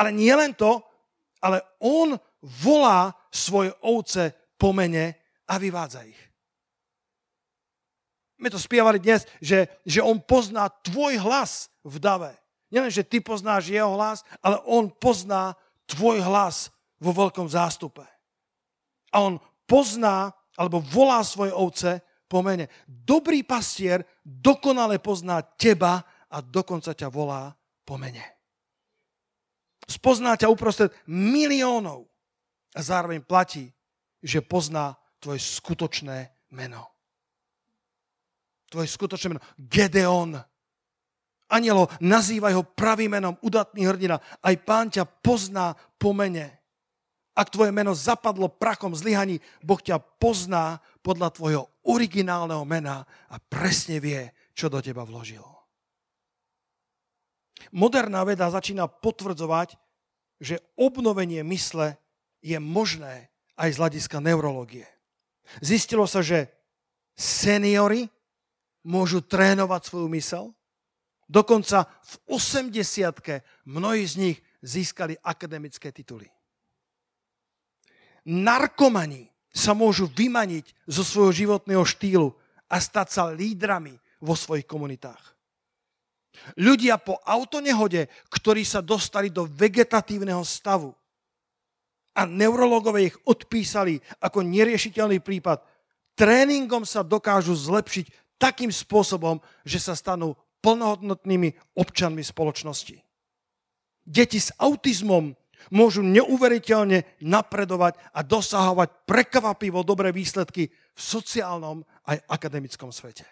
[0.00, 0.80] Ale nie len to,
[1.44, 2.16] ale on
[2.64, 5.16] volá svoje ovce po mene
[5.48, 6.25] a vyvádza ich
[8.36, 12.32] my to spievali dnes, že, že on pozná tvoj hlas v dave.
[12.68, 15.56] Nielen, že ty poznáš jeho hlas, ale on pozná
[15.88, 16.68] tvoj hlas
[17.00, 18.04] vo veľkom zástupe.
[19.14, 22.68] A on pozná, alebo volá svoje ovce po mene.
[22.84, 27.54] Dobrý pastier dokonale pozná teba a dokonca ťa volá
[27.86, 28.22] po mene.
[29.86, 32.10] Spozná ťa uprostred miliónov
[32.74, 33.70] a zároveň platí,
[34.18, 36.95] že pozná tvoje skutočné meno
[38.70, 39.44] tvoje skutočné meno.
[39.58, 40.38] Gedeon.
[41.46, 44.18] Anielo, nazývaj ho pravým menom, udatný hrdina.
[44.42, 46.58] Aj pán ťa pozná po mene.
[47.36, 54.02] Ak tvoje meno zapadlo prachom zlyhaní, Boh ťa pozná podľa tvojho originálneho mena a presne
[54.02, 55.44] vie, čo do teba vložil.
[57.70, 59.78] Moderná veda začína potvrdzovať,
[60.40, 62.00] že obnovenie mysle
[62.40, 64.88] je možné aj z hľadiska neurológie.
[65.62, 66.50] Zistilo sa, že
[67.16, 68.08] seniory
[68.86, 70.44] môžu trénovať svoju mysel.
[71.26, 72.70] Dokonca v 80
[73.66, 76.30] mnohí z nich získali akademické tituly.
[78.26, 82.30] Narkomani sa môžu vymaniť zo svojho životného štýlu
[82.70, 85.34] a stať sa lídrami vo svojich komunitách.
[86.60, 90.92] Ľudia po autonehode, ktorí sa dostali do vegetatívneho stavu
[92.12, 95.64] a neurologové ich odpísali ako neriešiteľný prípad,
[96.12, 102.96] tréningom sa dokážu zlepšiť takým spôsobom, že sa stanú plnohodnotnými občanmi spoločnosti.
[104.06, 105.34] Deti s autizmom
[105.74, 113.26] môžu neuveriteľne napredovať a dosahovať prekvapivo dobré výsledky v sociálnom aj akademickom svete.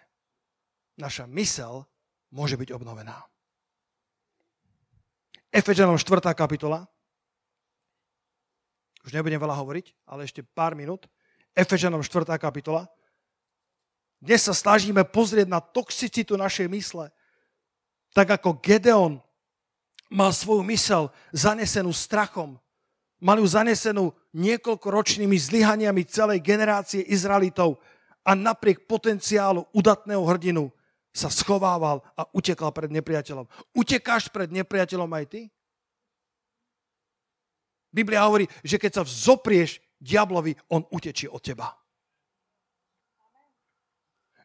[0.99, 1.87] Naša mysel
[2.31, 3.23] môže byť obnovená.
[5.55, 6.35] Efežanom 4.
[6.35, 6.83] kapitola.
[9.07, 11.07] Už nebudem veľa hovoriť, ale ešte pár minút.
[11.55, 12.35] Efežanom 4.
[12.35, 12.83] kapitola.
[14.21, 17.11] Dnes sa snažíme pozrieť na toxicitu našej mysle.
[18.15, 19.19] Tak ako Gedeon
[20.09, 22.55] mal svoju mysel zanesenú strachom,
[23.19, 27.79] mal ju zanesenú niekoľkoročnými zlyhaniami celej generácie Izraelitov
[28.23, 30.71] a napriek potenciálu udatného hrdinu
[31.15, 33.47] sa schovával a utekal pred nepriateľom.
[33.71, 35.41] Utekáš pred nepriateľom aj ty?
[37.95, 41.71] Biblia hovorí, že keď sa vzoprieš diablovi, on utečie od teba.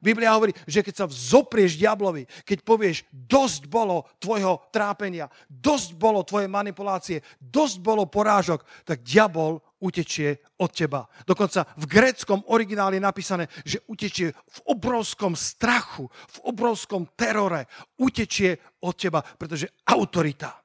[0.01, 6.25] Biblia hovorí, že keď sa vzoprieš diablovi, keď povieš, dosť bolo tvojho trápenia, dosť bolo
[6.25, 11.05] tvoje manipulácie, dosť bolo porážok, tak diabol utečie od teba.
[11.29, 17.69] Dokonca v gréckom origináli je napísané, že utečie v obrovskom strachu, v obrovskom terore.
[18.01, 20.65] Utečie od teba, pretože autorita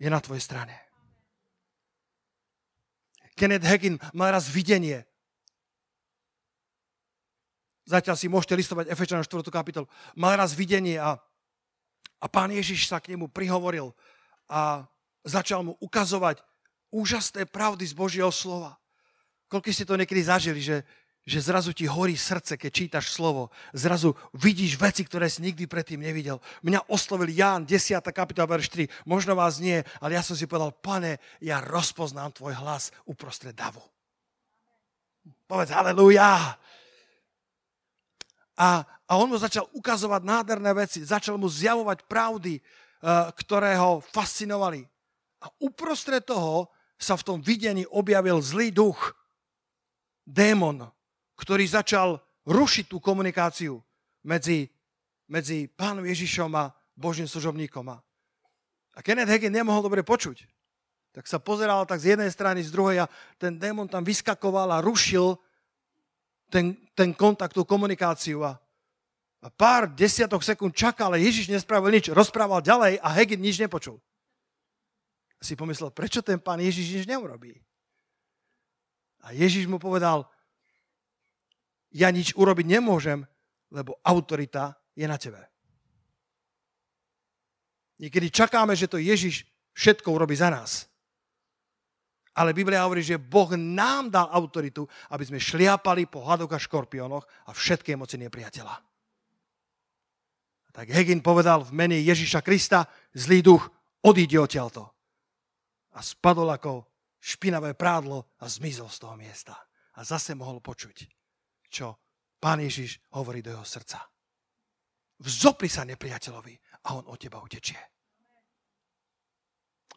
[0.00, 0.76] je na tvojej strane.
[3.36, 5.08] Kenneth Hagin mal raz videnie,
[7.90, 9.42] Zatiaľ si môžete listovať Efečanom 4.
[9.50, 9.90] kapitolu.
[10.14, 11.18] Mal raz videnie a,
[12.22, 13.90] a pán Ježiš sa k nemu prihovoril
[14.46, 14.86] a
[15.26, 16.38] začal mu ukazovať
[16.94, 18.78] úžasné pravdy z Božieho slova.
[19.50, 20.86] Koľko ste to niekedy zažili, že,
[21.26, 23.50] že zrazu ti horí srdce, keď čítaš slovo.
[23.74, 26.38] Zrazu vidíš veci, ktoré si nikdy predtým nevidel.
[26.62, 27.98] Mňa oslovil Ján, 10.
[28.14, 28.86] kapitola, verš 4.
[29.02, 33.82] Možno vás nie, ale ja som si povedal, pane, ja rozpoznám tvoj hlas uprostred davu.
[35.50, 36.54] Povedz halleluja.
[38.60, 44.04] A, a on mu začal ukazovať nádherné veci, začal mu zjavovať pravdy, uh, ktoré ho
[44.04, 44.84] fascinovali.
[45.40, 46.68] A uprostred toho
[47.00, 49.16] sa v tom videní objavil zlý duch,
[50.28, 50.84] démon,
[51.40, 53.80] ktorý začal rušiť tú komunikáciu
[54.20, 54.68] medzi,
[55.24, 57.88] medzi pánom Ježišom a Božím služobníkom.
[57.88, 60.44] A Kenneth Hagin nemohol dobre počuť.
[61.16, 64.84] Tak sa pozeral tak z jednej strany, z druhej a ten démon tam vyskakoval a
[64.84, 65.40] rušil
[66.50, 68.58] ten, ten kontakt, tú komunikáciu a,
[69.40, 72.10] a pár desiatok sekúnd čakal, ale Ježiš nespravil nič.
[72.10, 74.02] Rozprával ďalej a Hegin nič nepočul.
[75.40, 77.56] Si pomyslel, prečo ten pán Ježiš nič neurobí?
[79.24, 80.28] A Ježiš mu povedal,
[81.94, 83.24] ja nič urobiť nemôžem,
[83.70, 85.40] lebo autorita je na tebe.
[88.02, 89.46] Niekedy čakáme, že to Ježiš
[89.76, 90.89] všetko urobí za nás.
[92.38, 97.26] Ale Biblia hovorí, že Boh nám dal autoritu, aby sme šliapali po hadoch a škorpiónoch
[97.46, 98.74] a všetké moci nepriateľa.
[100.70, 103.66] Tak Hegin povedal v mene Ježiša Krista, zlý duch,
[104.06, 104.86] odíde odtiaľto.
[105.98, 106.86] A spadol ako
[107.18, 109.58] špinavé prádlo a zmizol z toho miesta.
[109.98, 111.10] A zase mohol počuť,
[111.66, 111.98] čo
[112.38, 114.06] pán Ježiš hovorí do jeho srdca.
[115.20, 116.54] Vzopri sa nepriateľovi
[116.86, 117.89] a on od teba utečie.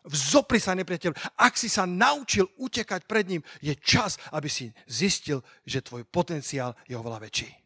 [0.03, 1.15] Vzopri sa nepriateľ.
[1.39, 6.75] Ak si sa naučil utekať pred ním, je čas, aby si zistil, že tvoj potenciál
[6.83, 7.63] je oveľa väčší.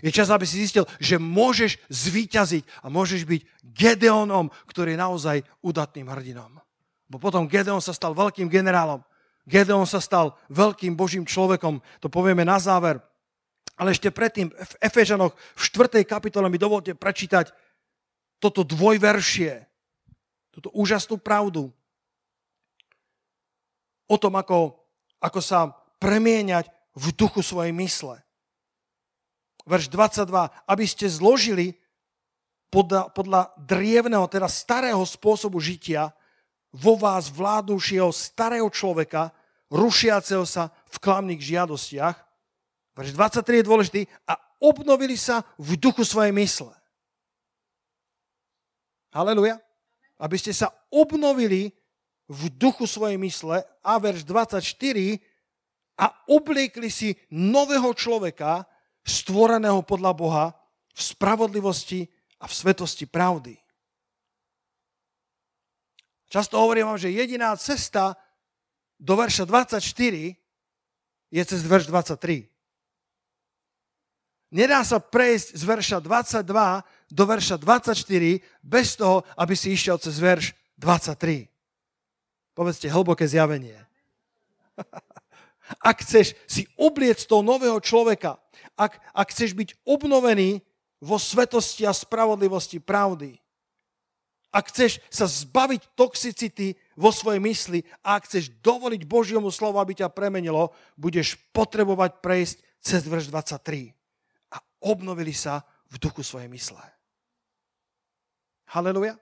[0.00, 5.36] Je čas, aby si zistil, že môžeš zvíťaziť a môžeš byť Gedeonom, ktorý je naozaj
[5.60, 6.60] udatným hrdinom.
[7.06, 9.04] Bo potom Gedeon sa stal veľkým generálom.
[9.46, 11.78] Gedeon sa stal veľkým božím človekom.
[12.02, 12.98] To povieme na záver.
[13.76, 16.02] Ale ešte predtým v Efežanoch v 4.
[16.02, 17.52] kapitole mi dovolte prečítať
[18.40, 19.65] toto dvojveršie,
[20.56, 21.68] túto úžasnú pravdu
[24.08, 24.72] o tom, ako,
[25.20, 28.24] ako sa premieňať v duchu svojej mysle.
[29.68, 30.24] Verš 22.
[30.64, 31.76] Aby ste zložili
[32.72, 36.16] podľa, podľa drievného, teda starého spôsobu žitia,
[36.72, 39.36] vo vás vládnúšieho starého človeka,
[39.68, 42.16] rušiaceho sa v klamných žiadostiach.
[42.96, 44.00] Verš 23 je dôležitý.
[44.24, 46.72] A obnovili sa v duchu svojej mysle.
[49.12, 49.65] Haleluja
[50.20, 51.72] aby ste sa obnovili
[52.26, 54.62] v duchu svojej mysle, a verš 24,
[55.96, 58.66] a obliekli si nového človeka,
[59.06, 60.46] stvoreného podľa Boha,
[60.96, 62.08] v spravodlivosti
[62.42, 63.54] a v svetosti pravdy.
[66.26, 68.18] Často hovorím vám, že jediná cesta
[68.98, 69.78] do verša 24
[71.30, 72.55] je cez verš 23.
[74.50, 76.46] Nedá sa prejsť z verša 22
[77.10, 77.98] do verša 24
[78.62, 81.50] bez toho, aby si išiel cez verš 23.
[82.54, 83.76] Povedzte, hlboké zjavenie.
[85.82, 88.38] Ak chceš si obliec toho nového človeka,
[88.78, 90.62] ak, ak chceš byť obnovený
[91.02, 93.34] vo svetosti a spravodlivosti pravdy,
[94.54, 99.98] ak chceš sa zbaviť toxicity vo svojej mysli a ak chceš dovoliť Božiemu slovu, aby
[99.98, 103.95] ťa premenilo, budeš potrebovať prejsť cez verš 23.
[104.86, 106.82] Obnovili sa v duchu svojej mysle.
[108.70, 109.18] Haleluja.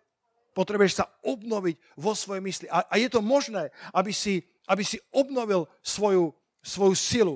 [0.53, 2.67] Potrebuješ sa obnoviť vo svojej mysli.
[2.69, 6.31] A, a je to možné, aby si, aby si obnovil svoju,
[6.63, 7.35] svoju silu.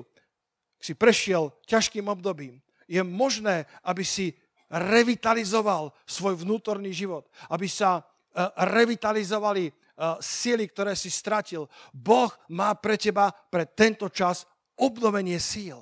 [0.79, 2.63] Si prešiel ťažkým obdobím.
[2.87, 4.37] Je možné, aby si
[4.71, 7.27] revitalizoval svoj vnútorný život.
[7.51, 11.67] Aby sa uh, revitalizovali uh, sily, ktoré si stratil.
[11.91, 14.47] Boh má pre teba, pre tento čas,
[14.79, 15.77] obnovenie síl.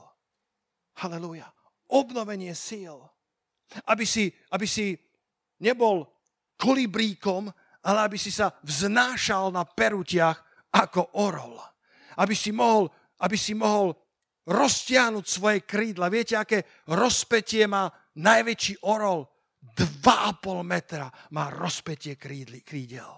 [0.98, 1.46] Halelúja.
[1.88, 3.00] Obnovenie síl.
[3.88, 4.96] Aby si, aby si
[5.60, 6.08] nebol
[6.58, 7.52] kolibríkom,
[7.88, 11.56] ale aby si sa vznášal na perutiach ako orol.
[12.20, 12.90] Aby si mohol,
[13.24, 13.96] aby si mohol
[14.48, 16.08] roztiahnuť svoje krídla.
[16.08, 19.28] Viete, aké rozpetie má najväčší orol?
[19.78, 23.10] 2,5 metra má rozpetie krídli, krídel.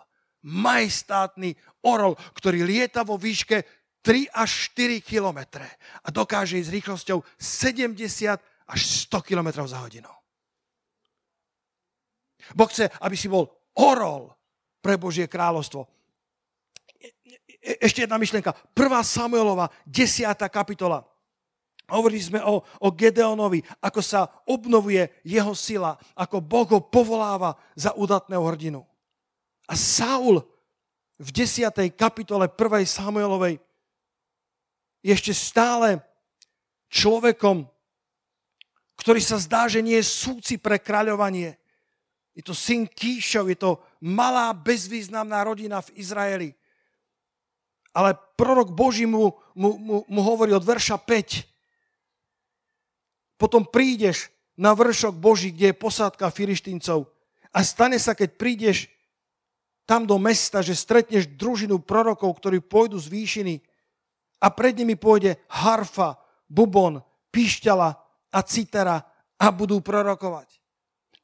[0.50, 1.54] Majestátny
[1.86, 5.68] orol, ktorý lieta vo výške 3 až 4 kilometre
[6.04, 8.40] a dokáže ísť rýchlosťou 70
[8.70, 10.10] až 100 km za hodinu.
[12.54, 14.34] Boh chce, aby si bol orol
[14.80, 15.86] pre Božie kráľovstvo.
[17.60, 18.56] Ešte jedna myšlienka.
[18.72, 19.04] 1.
[19.04, 20.32] Samuelova, 10.
[20.48, 21.04] kapitola.
[21.90, 27.98] Hovorili sme o, o Gedeonovi, ako sa obnovuje jeho sila, ako Boh ho povoláva za
[27.98, 28.86] udatného hrdinu.
[29.66, 30.46] A Saul
[31.18, 31.74] v 10.
[31.98, 32.86] kapitole 1.
[32.86, 33.58] Samuelovej
[35.04, 36.04] ešte stále
[36.92, 37.68] človekom,
[39.00, 41.56] ktorý sa zdá, že nie je súci pre kráľovanie.
[42.36, 46.50] Je to syn Kíšov, je to malá, bezvýznamná rodina v Izraeli.
[47.96, 51.48] Ale prorok Boží mu, mu, mu, mu hovorí od verša 5.
[53.40, 54.28] Potom prídeš
[54.60, 57.08] na vršok Boží, kde je posádka filištíncov
[57.50, 58.92] a stane sa, keď prídeš
[59.88, 63.56] tam do mesta, že stretneš družinu prorokov, ktorí pôjdu z výšiny
[64.38, 67.02] a pred nimi pôjde harfa, bubon,
[67.34, 67.98] píšťala
[68.30, 69.02] a citera
[69.40, 70.60] a budú prorokovať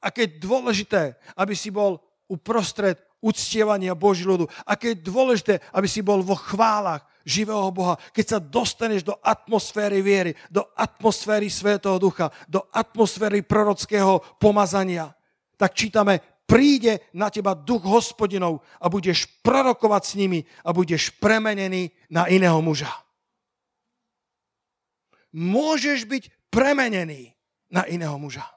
[0.06, 1.98] aké je dôležité, aby si bol
[2.30, 4.46] uprostred uctievania Boží ľudu.
[4.70, 7.98] Aké je dôležité, aby si bol vo chválach živého Boha.
[8.14, 15.10] Keď sa dostaneš do atmosféry viery, do atmosféry Svetého Ducha, do atmosféry prorockého pomazania,
[15.58, 21.90] tak čítame, príde na teba duch hospodinov a budeš prorokovať s nimi a budeš premenený
[22.14, 22.94] na iného muža.
[25.34, 27.34] Môžeš byť premenený
[27.70, 28.56] na iného muža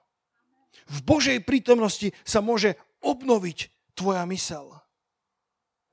[0.89, 2.75] v Božej prítomnosti sa môže
[3.05, 4.73] obnoviť tvoja mysel.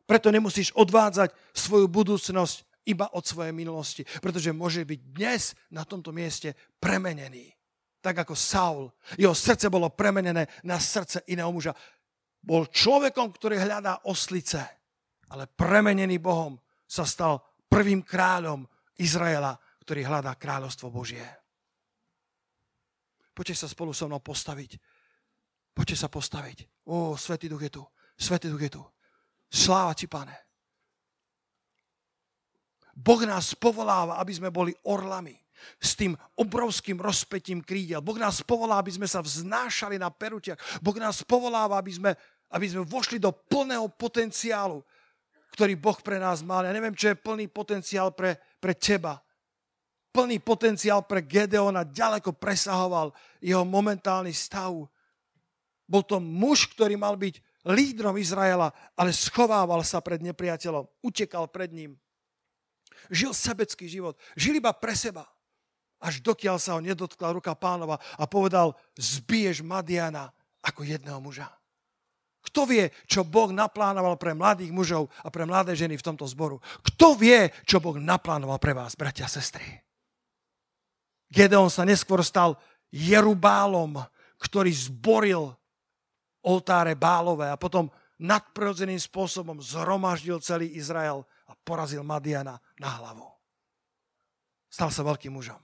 [0.08, 6.14] Preto nemusíš odvádzať svoju budúcnosť iba od svojej minulosti, pretože môže byť dnes na tomto
[6.16, 7.52] mieste premenený
[8.06, 8.86] tak ako Saul.
[9.18, 11.74] Jeho srdce bolo premenené na srdce iného muža.
[12.38, 14.62] Bol človekom, ktorý hľadá oslice,
[15.34, 16.54] ale premenený Bohom
[16.86, 18.62] sa stal prvým kráľom
[19.02, 21.45] Izraela, ktorý hľadá kráľovstvo Božie.
[23.36, 24.80] Poďte sa spolu so mnou postaviť.
[25.76, 26.88] Poďte sa postaviť.
[26.88, 27.84] Ó, Svetý Duch je tu.
[28.16, 28.84] Svetý Duch je tu.
[29.52, 30.32] Sláva ti, pane.
[32.96, 35.36] Boh nás povoláva, aby sme boli orlami
[35.84, 38.00] s tým obrovským rozpetím krídel.
[38.00, 40.80] Boh nás povolá, aby sme sa vznášali na perutiach.
[40.80, 42.12] Boh nás povoláva, aby sme,
[42.56, 44.80] aby sme vošli do plného potenciálu,
[45.52, 46.64] ktorý Boh pre nás mal.
[46.64, 49.20] Ja neviem, čo je plný potenciál pre, pre teba.
[50.16, 53.12] Plný potenciál pre Gedeona ďaleko presahoval
[53.44, 54.72] jeho momentálny stav.
[55.84, 61.76] Bol to muž, ktorý mal byť lídrom Izraela, ale schovával sa pred nepriateľom, utekal pred
[61.76, 62.00] ním.
[63.12, 65.28] Žil sebecký život, žil iba pre seba
[66.06, 70.30] až dokiaľ sa ho nedotkla ruka pánova a povedal, zbiješ Madiana
[70.62, 71.50] ako jedného muža.
[72.46, 76.62] Kto vie, čo Boh naplánoval pre mladých mužov a pre mladé ženy v tomto zboru?
[76.86, 79.85] Kto vie, čo Boh naplánoval pre vás, bratia a sestry?
[81.36, 82.56] Gedeon sa neskôr stal
[82.96, 84.00] Jerubálom,
[84.40, 85.52] ktorý zboril
[86.48, 87.92] oltáre bálové a potom
[88.24, 93.28] nadprirodzeným spôsobom zhromaždil celý Izrael a porazil Madiana na hlavu.
[94.72, 95.60] Stal sa veľkým mužom.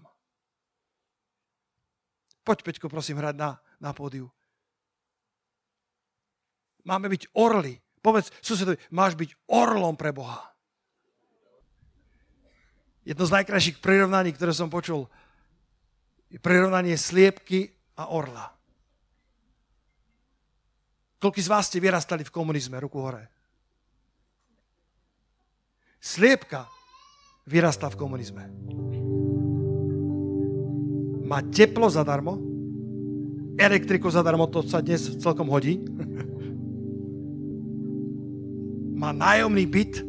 [2.43, 3.49] Poď, Peťko, prosím, hrať na,
[3.79, 4.27] na pódiu.
[6.83, 7.77] Máme byť orly.
[8.01, 10.41] Povedz susedovi, máš byť orlom pre Boha.
[13.05, 15.05] Jedno z najkrajších prirovnaní, ktoré som počul,
[16.31, 17.67] je prirovnanie sliepky
[17.99, 18.47] a orla.
[21.21, 22.81] Koľko z vás ste vyrastali v komunizme?
[22.81, 23.29] Ruku hore.
[26.01, 26.65] Sliepka
[27.45, 28.43] vyrastla v komunizme
[31.31, 32.35] má teplo zadarmo,
[33.55, 35.79] elektriku zadarmo, to sa dnes celkom hodí.
[39.01, 40.03] má nájomný byt,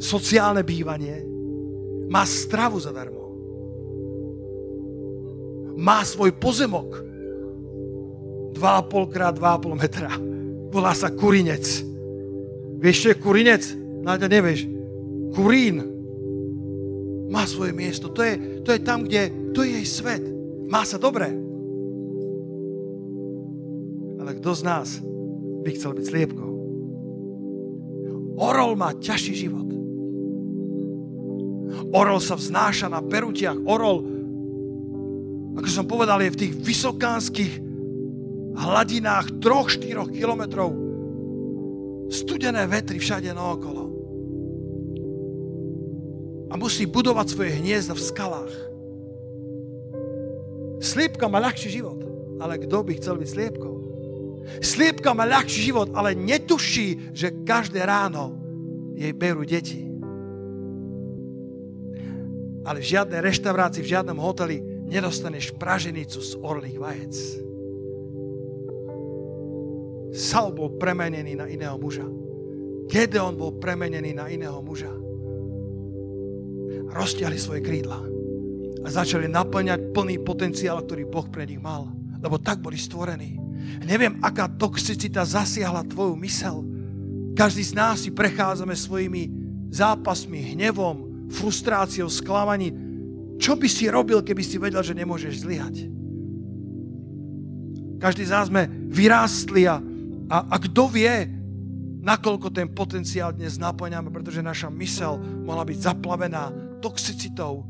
[0.00, 1.20] sociálne bývanie,
[2.08, 3.15] má stravu zadarmo.
[5.76, 7.06] Má svoj pozemok
[8.56, 10.12] 2,5 krát 2,5 metra.
[10.72, 11.64] Volá sa Kurinec.
[12.80, 13.64] Vieš, čo je Kurinec?
[14.00, 14.60] Náďa, nevieš.
[15.36, 15.84] Kurín
[17.28, 18.08] má svoje miesto.
[18.08, 20.24] To je, to je tam, kde to je jej svet.
[20.66, 21.28] Má sa dobre.
[24.16, 24.88] Ale kto z nás
[25.62, 26.52] by chcel byť sliepkou?
[28.36, 29.68] Orol má ťažší život.
[31.92, 33.56] Orol sa vznáša na perutiach.
[33.64, 34.15] Orol,
[35.56, 37.52] ako som povedal, je v tých vysokánskych
[38.56, 40.70] hladinách 3-4 kilometrov.
[42.12, 43.86] Studené vetry všade naokolo
[46.46, 48.54] a musí budovať svoje hniezda v skalách.
[50.78, 51.98] Sliepka má ľahší život,
[52.38, 53.74] ale kto by chcel byť sliepkou?
[54.62, 58.38] Sliepka má ľahší život, ale netuší, že každé ráno
[58.94, 59.82] jej berú deti.
[62.66, 67.14] Ale v žiadnej reštaurácii, v žiadnom hoteli nedostaneš praženicu z orlých vajec.
[70.16, 72.06] Saul bol premenený na iného muža.
[72.86, 75.06] Gedeon bol premenený na iného muža
[76.96, 78.00] roztiahli svoje krídla
[78.80, 81.92] a začali naplňať plný potenciál, ktorý Boh pre nich mal.
[82.16, 83.36] Lebo tak boli stvorení.
[83.84, 86.64] Neviem, aká toxicita zasiahla tvoju mysel.
[87.36, 89.28] Každý z nás si prechádzame svojimi
[89.68, 92.72] zápasmi, hnevom, frustráciou, sklamaním.
[93.36, 95.76] Čo by si robil, keby si vedel, že nemôžeš zlyhať?
[97.96, 99.80] Každý z nás sme vyrástli a,
[100.28, 101.12] a, a kto vie,
[102.04, 107.66] nakoľko ten potenciál dnes naplňame, pretože naša mysel mohla byť zaplavená toxicitou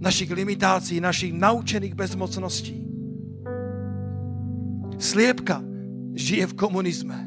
[0.00, 2.76] našich limitácií, našich naučených bezmocností.
[4.96, 5.60] Sliepka
[6.16, 7.18] žije v komunizme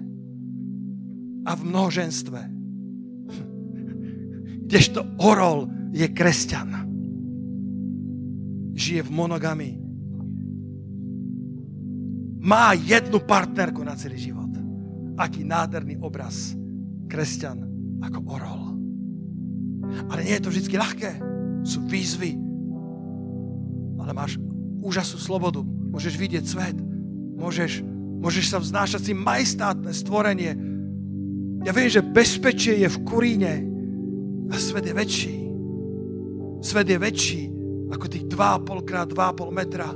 [1.45, 2.41] a v množenstve.
[4.65, 6.88] Kdežto orol je kresťan.
[8.79, 9.75] Žije v monogami.
[12.39, 14.47] Má jednu partnerku na celý život.
[15.19, 16.55] Aký nádherný obraz.
[17.11, 17.67] Kresťan
[17.99, 18.61] ako orol.
[20.07, 21.11] Ale nie je to vždy ľahké.
[21.67, 22.39] Sú výzvy.
[23.99, 24.39] Ale máš
[24.79, 25.59] úžasnú slobodu.
[25.91, 26.79] Môžeš vidieť svet.
[27.35, 27.83] Môžeš,
[28.23, 30.55] môžeš sa vznášať si majestátne stvorenie.
[31.67, 33.53] Ja viem, že bezpečie je v kuríne
[34.47, 35.35] a svet je väčší.
[36.63, 37.58] Svet je väčší
[37.89, 39.89] ako tých 2,5 krát 2,5 metra.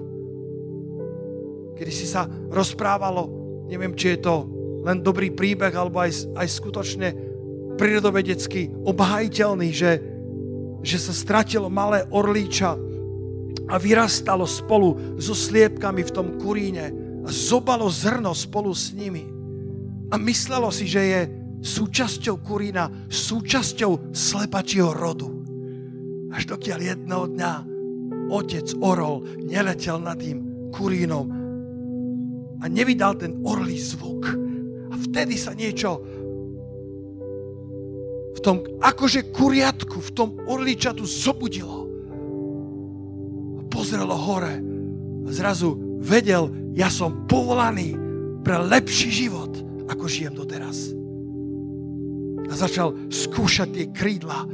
[1.73, 3.29] Kedy si sa rozprávalo,
[3.69, 4.35] neviem, či je to
[4.83, 7.09] len dobrý príbeh, alebo aj, aj skutočne
[7.79, 9.91] prírodovedecky obhajiteľný, že,
[10.83, 12.77] že sa stratilo malé orlíča
[13.69, 16.91] a vyrastalo spolu so sliepkami v tom kuríne
[17.23, 19.23] a zobalo zrno spolu s nimi.
[20.11, 21.21] A myslelo si, že je
[21.63, 25.31] súčasťou kurína, súčasťou slepačieho rodu.
[26.35, 27.72] Až dokiaľ jedného dňa
[28.33, 31.29] otec orol neletel nad tým kurínom
[32.57, 34.25] a nevydal ten orlý zvuk.
[34.89, 36.01] A vtedy sa niečo
[38.33, 41.85] v tom akože kuriatku, v tom orličatu zobudilo.
[43.59, 44.57] A pozrelo hore
[45.23, 47.93] a zrazu vedel, ja som povolaný
[48.41, 49.53] pre lepší život,
[49.87, 50.91] ako žijem doteraz.
[52.49, 54.45] A začal skúšať tie krídla,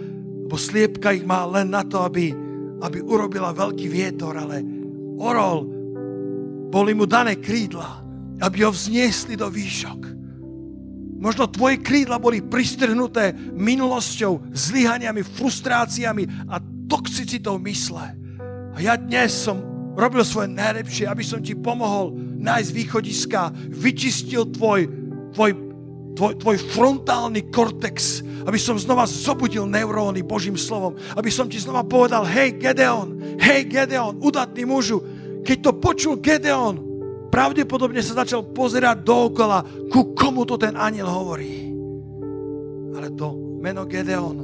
[0.45, 2.33] lebo sliepka ich má len na to, aby,
[2.79, 4.63] aby urobila veľký vietor, ale
[5.19, 5.67] orol,
[6.69, 8.05] boli mu dané krídla,
[8.39, 10.01] aby ho vzniesli do výšok.
[11.19, 18.15] Možno tvoje krídla boli pristrhnuté minulosťou, zlyhaniami, frustráciami a toxicitou mysle.
[18.71, 19.59] A ja dnes som
[19.99, 24.87] robil svoje najlepšie, aby som ti pomohol nájsť východiska, vyčistil tvoj,
[25.35, 25.51] tvoj,
[26.15, 31.85] tvoj, tvoj frontálny kortex, aby som znova zobudil neuróny Božím slovom, aby som ti znova
[31.85, 35.01] povedal, hej Gedeon, hej Gedeon, udatný mužu,
[35.45, 36.81] keď to počul Gedeon,
[37.29, 41.69] pravdepodobne sa začal pozerať dookola, ku komu to ten aniel hovorí.
[42.97, 44.37] Ale to meno Gedeon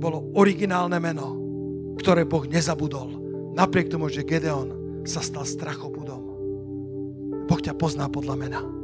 [0.00, 1.36] bolo originálne meno,
[2.00, 3.20] ktoré Boh nezabudol.
[3.52, 6.22] Napriek tomu, že Gedeon sa stal strachobudom.
[7.44, 8.79] Boh ťa pozná podľa mena.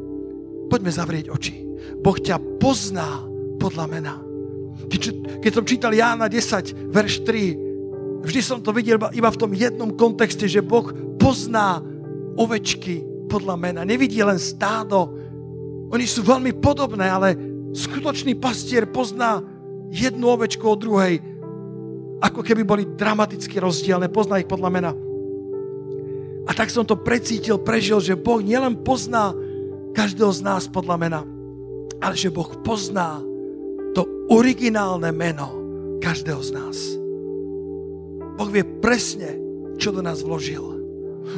[0.66, 1.66] Poďme zavrieť oči.
[2.02, 3.22] Boh ťa pozná
[3.58, 4.14] podľa mena.
[4.86, 9.90] Keď, som čítal Jána 10, verš 3, vždy som to videl iba v tom jednom
[9.94, 11.82] kontexte, že Boh pozná
[12.36, 13.80] ovečky podľa mena.
[13.82, 15.16] Nevidí len stádo.
[15.90, 17.34] Oni sú veľmi podobné, ale
[17.74, 19.42] skutočný pastier pozná
[19.90, 21.14] jednu ovečku od druhej,
[22.22, 24.10] ako keby boli dramaticky rozdielne.
[24.10, 24.90] Pozná ich podľa mena.
[26.46, 29.34] A tak som to precítil, prežil, že Boh nielen pozná
[29.96, 31.20] každého z nás podľa mena,
[32.04, 33.16] ale že Boh pozná
[33.96, 35.48] to originálne meno
[36.04, 36.76] každého z nás.
[38.36, 39.40] Boh vie presne,
[39.80, 40.60] čo do nás vložil.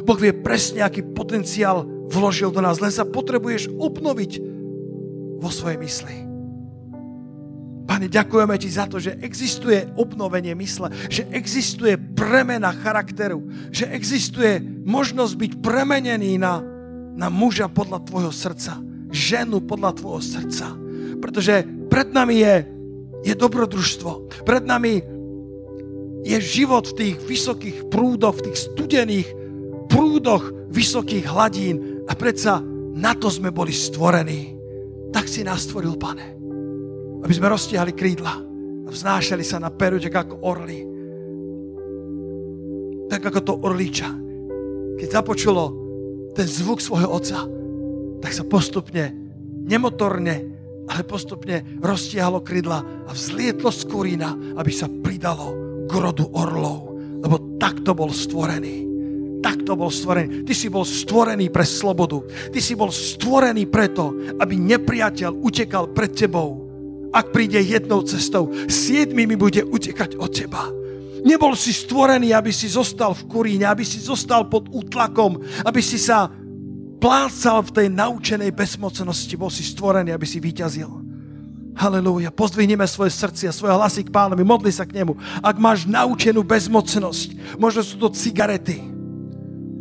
[0.03, 2.83] Boh vie presne, aký potenciál vložil do nás.
[2.83, 4.31] Len sa potrebuješ obnoviť
[5.39, 6.15] vo svojej mysli.
[7.87, 13.41] Pane, ďakujeme Ti za to, že existuje obnovenie mysle, že existuje premena charakteru,
[13.73, 16.61] že existuje možnosť byť premenený na,
[17.19, 18.79] na muža podľa Tvojho srdca,
[19.11, 20.71] ženu podľa Tvojho srdca.
[21.19, 22.55] Pretože pred nami je,
[23.27, 25.03] je dobrodružstvo, pred nami
[26.23, 29.29] je život v tých vysokých prúdoch, v tých studených
[29.91, 32.63] prúdoch vysokých hladín a predsa
[32.95, 34.55] na to sme boli stvorení.
[35.11, 36.39] Tak si nás stvoril, pane.
[37.19, 38.35] Aby sme roztiahli krídla
[38.87, 40.79] a vznášali sa na peruďek ako orly.
[43.11, 44.07] Tak ako to orliča.
[44.99, 45.78] Keď započulo
[46.39, 47.43] ten zvuk svojho oca,
[48.23, 49.11] tak sa postupne,
[49.67, 50.35] nemotorne,
[50.87, 55.51] ale postupne roztiahlo krydla a vzlietlo z kurína, aby sa pridalo
[55.83, 56.95] k rodu orlov.
[57.19, 58.87] Lebo takto bol stvorený.
[59.43, 60.47] Takto bol stvorený.
[60.47, 62.23] Ty si bol stvorený pre slobodu.
[62.55, 66.71] Ty si bol stvorený preto, aby nepriateľ utekal pred tebou.
[67.11, 70.78] Ak príde jednou cestou, siedmimi bude utekať od teba.
[71.23, 75.99] Nebol si stvorený, aby si zostal v kuríne, aby si zostal pod útlakom, aby si
[75.99, 76.31] sa
[76.99, 79.33] plácal v tej naučenej bezmocnosti.
[79.39, 80.91] Bol si stvorený, aby si vyťazil.
[81.79, 82.27] Halelúja.
[82.35, 85.15] Pozdvihneme svoje srdcia, svoje hlasy k pánovi, modli sa k nemu.
[85.39, 88.83] Ak máš naučenú bezmocnosť, možno sú to cigarety,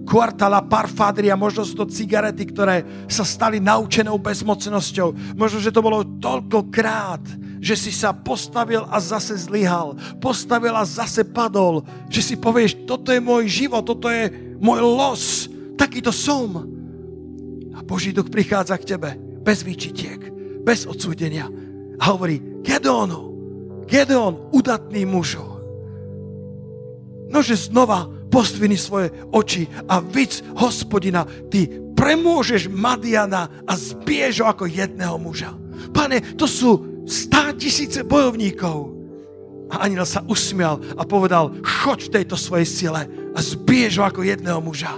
[0.08, 2.80] Quartala Parfadria, možno sú to cigarety, ktoré
[3.12, 5.36] sa stali naučenou bezmocnosťou.
[5.36, 7.20] Možno, že to bolo toľkokrát,
[7.60, 10.00] že si sa postavil a zase zlyhal.
[10.16, 11.84] Postavil a zase padol.
[12.08, 15.24] Že si povieš, toto je môj život, toto je môj los.
[15.76, 16.56] Takýto som.
[17.76, 19.12] A Boží duch prichádza k tebe
[19.44, 20.32] bez výčitiek,
[20.64, 21.52] bez odsúdenia.
[22.00, 23.28] A hovorí, Gedeonu,
[23.84, 25.44] Gedeon, udatný mužu.
[27.28, 31.68] Nože znova postvini svoje oči a víc hospodina, ty
[31.98, 35.50] premôžeš Madiana a zbiješ ho ako jedného muža.
[35.90, 38.94] Pane, to sú stá tisíce bojovníkov.
[39.68, 43.02] A aniel sa usmial a povedal, choď v tejto svojej sile
[43.34, 44.94] a zbiješ ho ako jedného muža.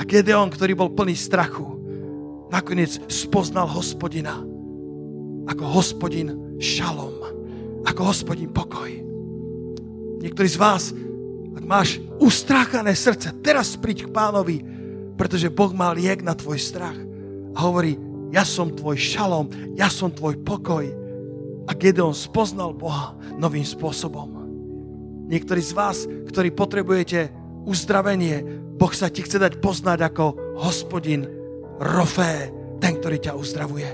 [0.00, 1.68] A Gedeon, ktorý bol plný strachu,
[2.48, 4.40] nakoniec spoznal hospodina
[5.48, 7.12] ako hospodin šalom,
[7.84, 9.11] ako hospodin pokoj.
[10.22, 10.94] Niektorí z vás,
[11.58, 14.62] ak máš ustráchané srdce, teraz príď k pánovi,
[15.18, 16.94] pretože Boh má liek na tvoj strach
[17.52, 17.98] a hovorí,
[18.30, 20.86] ja som tvoj šalom, ja som tvoj pokoj.
[21.66, 24.30] A Gedeon spoznal Boha novým spôsobom.
[25.26, 27.34] Niektorí z vás, ktorí potrebujete
[27.66, 28.42] uzdravenie,
[28.78, 31.26] Boh sa ti chce dať poznať ako hospodin
[31.82, 33.90] Rofé, ten, ktorý ťa uzdravuje.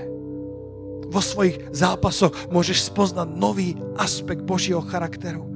[1.09, 5.48] Vo svojich zápasoch môžeš spoznať nový aspekt Božieho charakteru.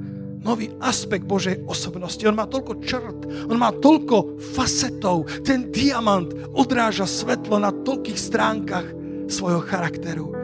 [0.44, 2.20] Nový aspekt Božej osobnosti.
[2.28, 5.24] On má toľko črt, on má toľko facetov.
[5.40, 8.84] Ten diamant odráža svetlo na toľkých stránkach
[9.24, 10.36] svojho charakteru.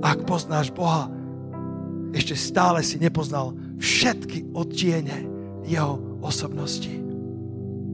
[0.00, 1.12] Ak poznáš Boha,
[2.16, 5.28] ešte stále si nepoznal všetky odtiene
[5.68, 6.90] jeho osobnosti.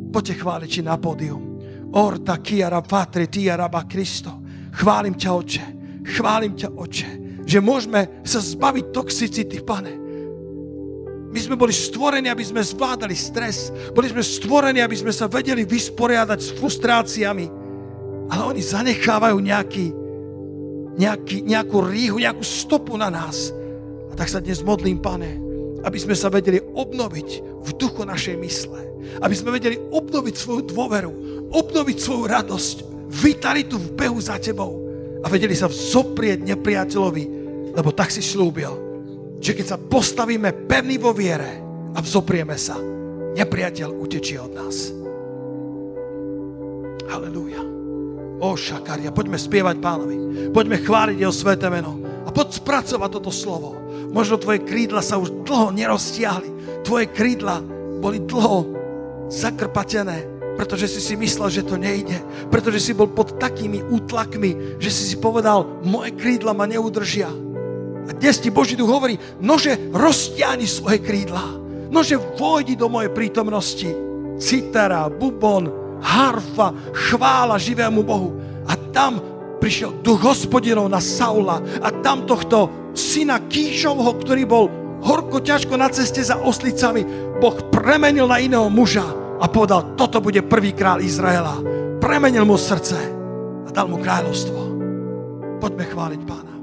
[0.09, 1.61] Poďte chváliť na pódium.
[1.93, 4.45] Orta kiara patre tia raba Kristo.
[4.73, 5.66] Chválim ťa, Oče.
[6.14, 7.11] Chválim ťa, Oče.
[7.43, 10.08] Že môžeme sa zbaviť toxicity, Pane.
[11.29, 13.68] My sme boli stvorení, aby sme zvládali stres.
[13.93, 17.47] Boli sme stvorení, aby sme sa vedeli vysporiadať s frustráciami.
[18.33, 19.87] Ale oni zanechávajú nejaký,
[20.97, 23.53] nejaký, nejakú ríhu, nejakú stopu na nás.
[24.09, 25.37] A tak sa dnes modlím, Pane,
[25.85, 27.29] aby sme sa vedeli obnoviť
[27.61, 28.81] v duchu našej mysle.
[29.20, 31.12] Aby sme vedeli obnoviť svoju dôveru,
[31.53, 32.76] obnoviť svoju radosť,
[33.09, 34.85] vitalitu v behu za tebou
[35.24, 37.24] a vedeli sa vzoprieť nepriateľovi,
[37.72, 38.88] lebo tak si slúbil,
[39.39, 41.62] že keď sa postavíme pevný vo viere
[41.95, 42.78] a vzoprieme sa,
[43.39, 44.76] nepriateľ utečie od nás.
[47.09, 47.62] Halelúja.
[48.39, 50.16] O šakaria, poďme spievať pánovi.
[50.55, 51.99] Poďme chváliť jeho sveté meno.
[52.26, 53.74] A poď spracovať toto slovo.
[54.14, 56.82] Možno tvoje krídla sa už dlho neroztiahli.
[56.86, 57.59] Tvoje krídla
[57.99, 58.78] boli dlho
[59.26, 62.18] zakrpatené pretože si si myslel, že to nejde,
[62.51, 67.30] pretože si bol pod takými útlakmi, že si si povedal, moje krídla ma neudržia.
[68.09, 71.45] A dnes ti Boží duch hovorí, nože roztiahni svoje krídla,
[71.93, 73.89] nože vojdi do mojej prítomnosti.
[74.41, 75.69] Citara, bubon,
[76.01, 78.33] harfa, chvála živému Bohu.
[78.65, 79.21] A tam
[79.61, 84.71] prišiel duch hospodinov na Saula a tam tohto syna Kíšovho, ktorý bol
[85.05, 87.05] horko ťažko na ceste za oslicami,
[87.39, 89.07] Boh premenil na iného muža
[89.39, 91.63] a povedal, toto bude prvý král Izraela.
[92.03, 92.99] Premenil mu srdce
[93.67, 94.59] a dal mu kráľovstvo.
[95.59, 96.58] Poďme chváliť pána.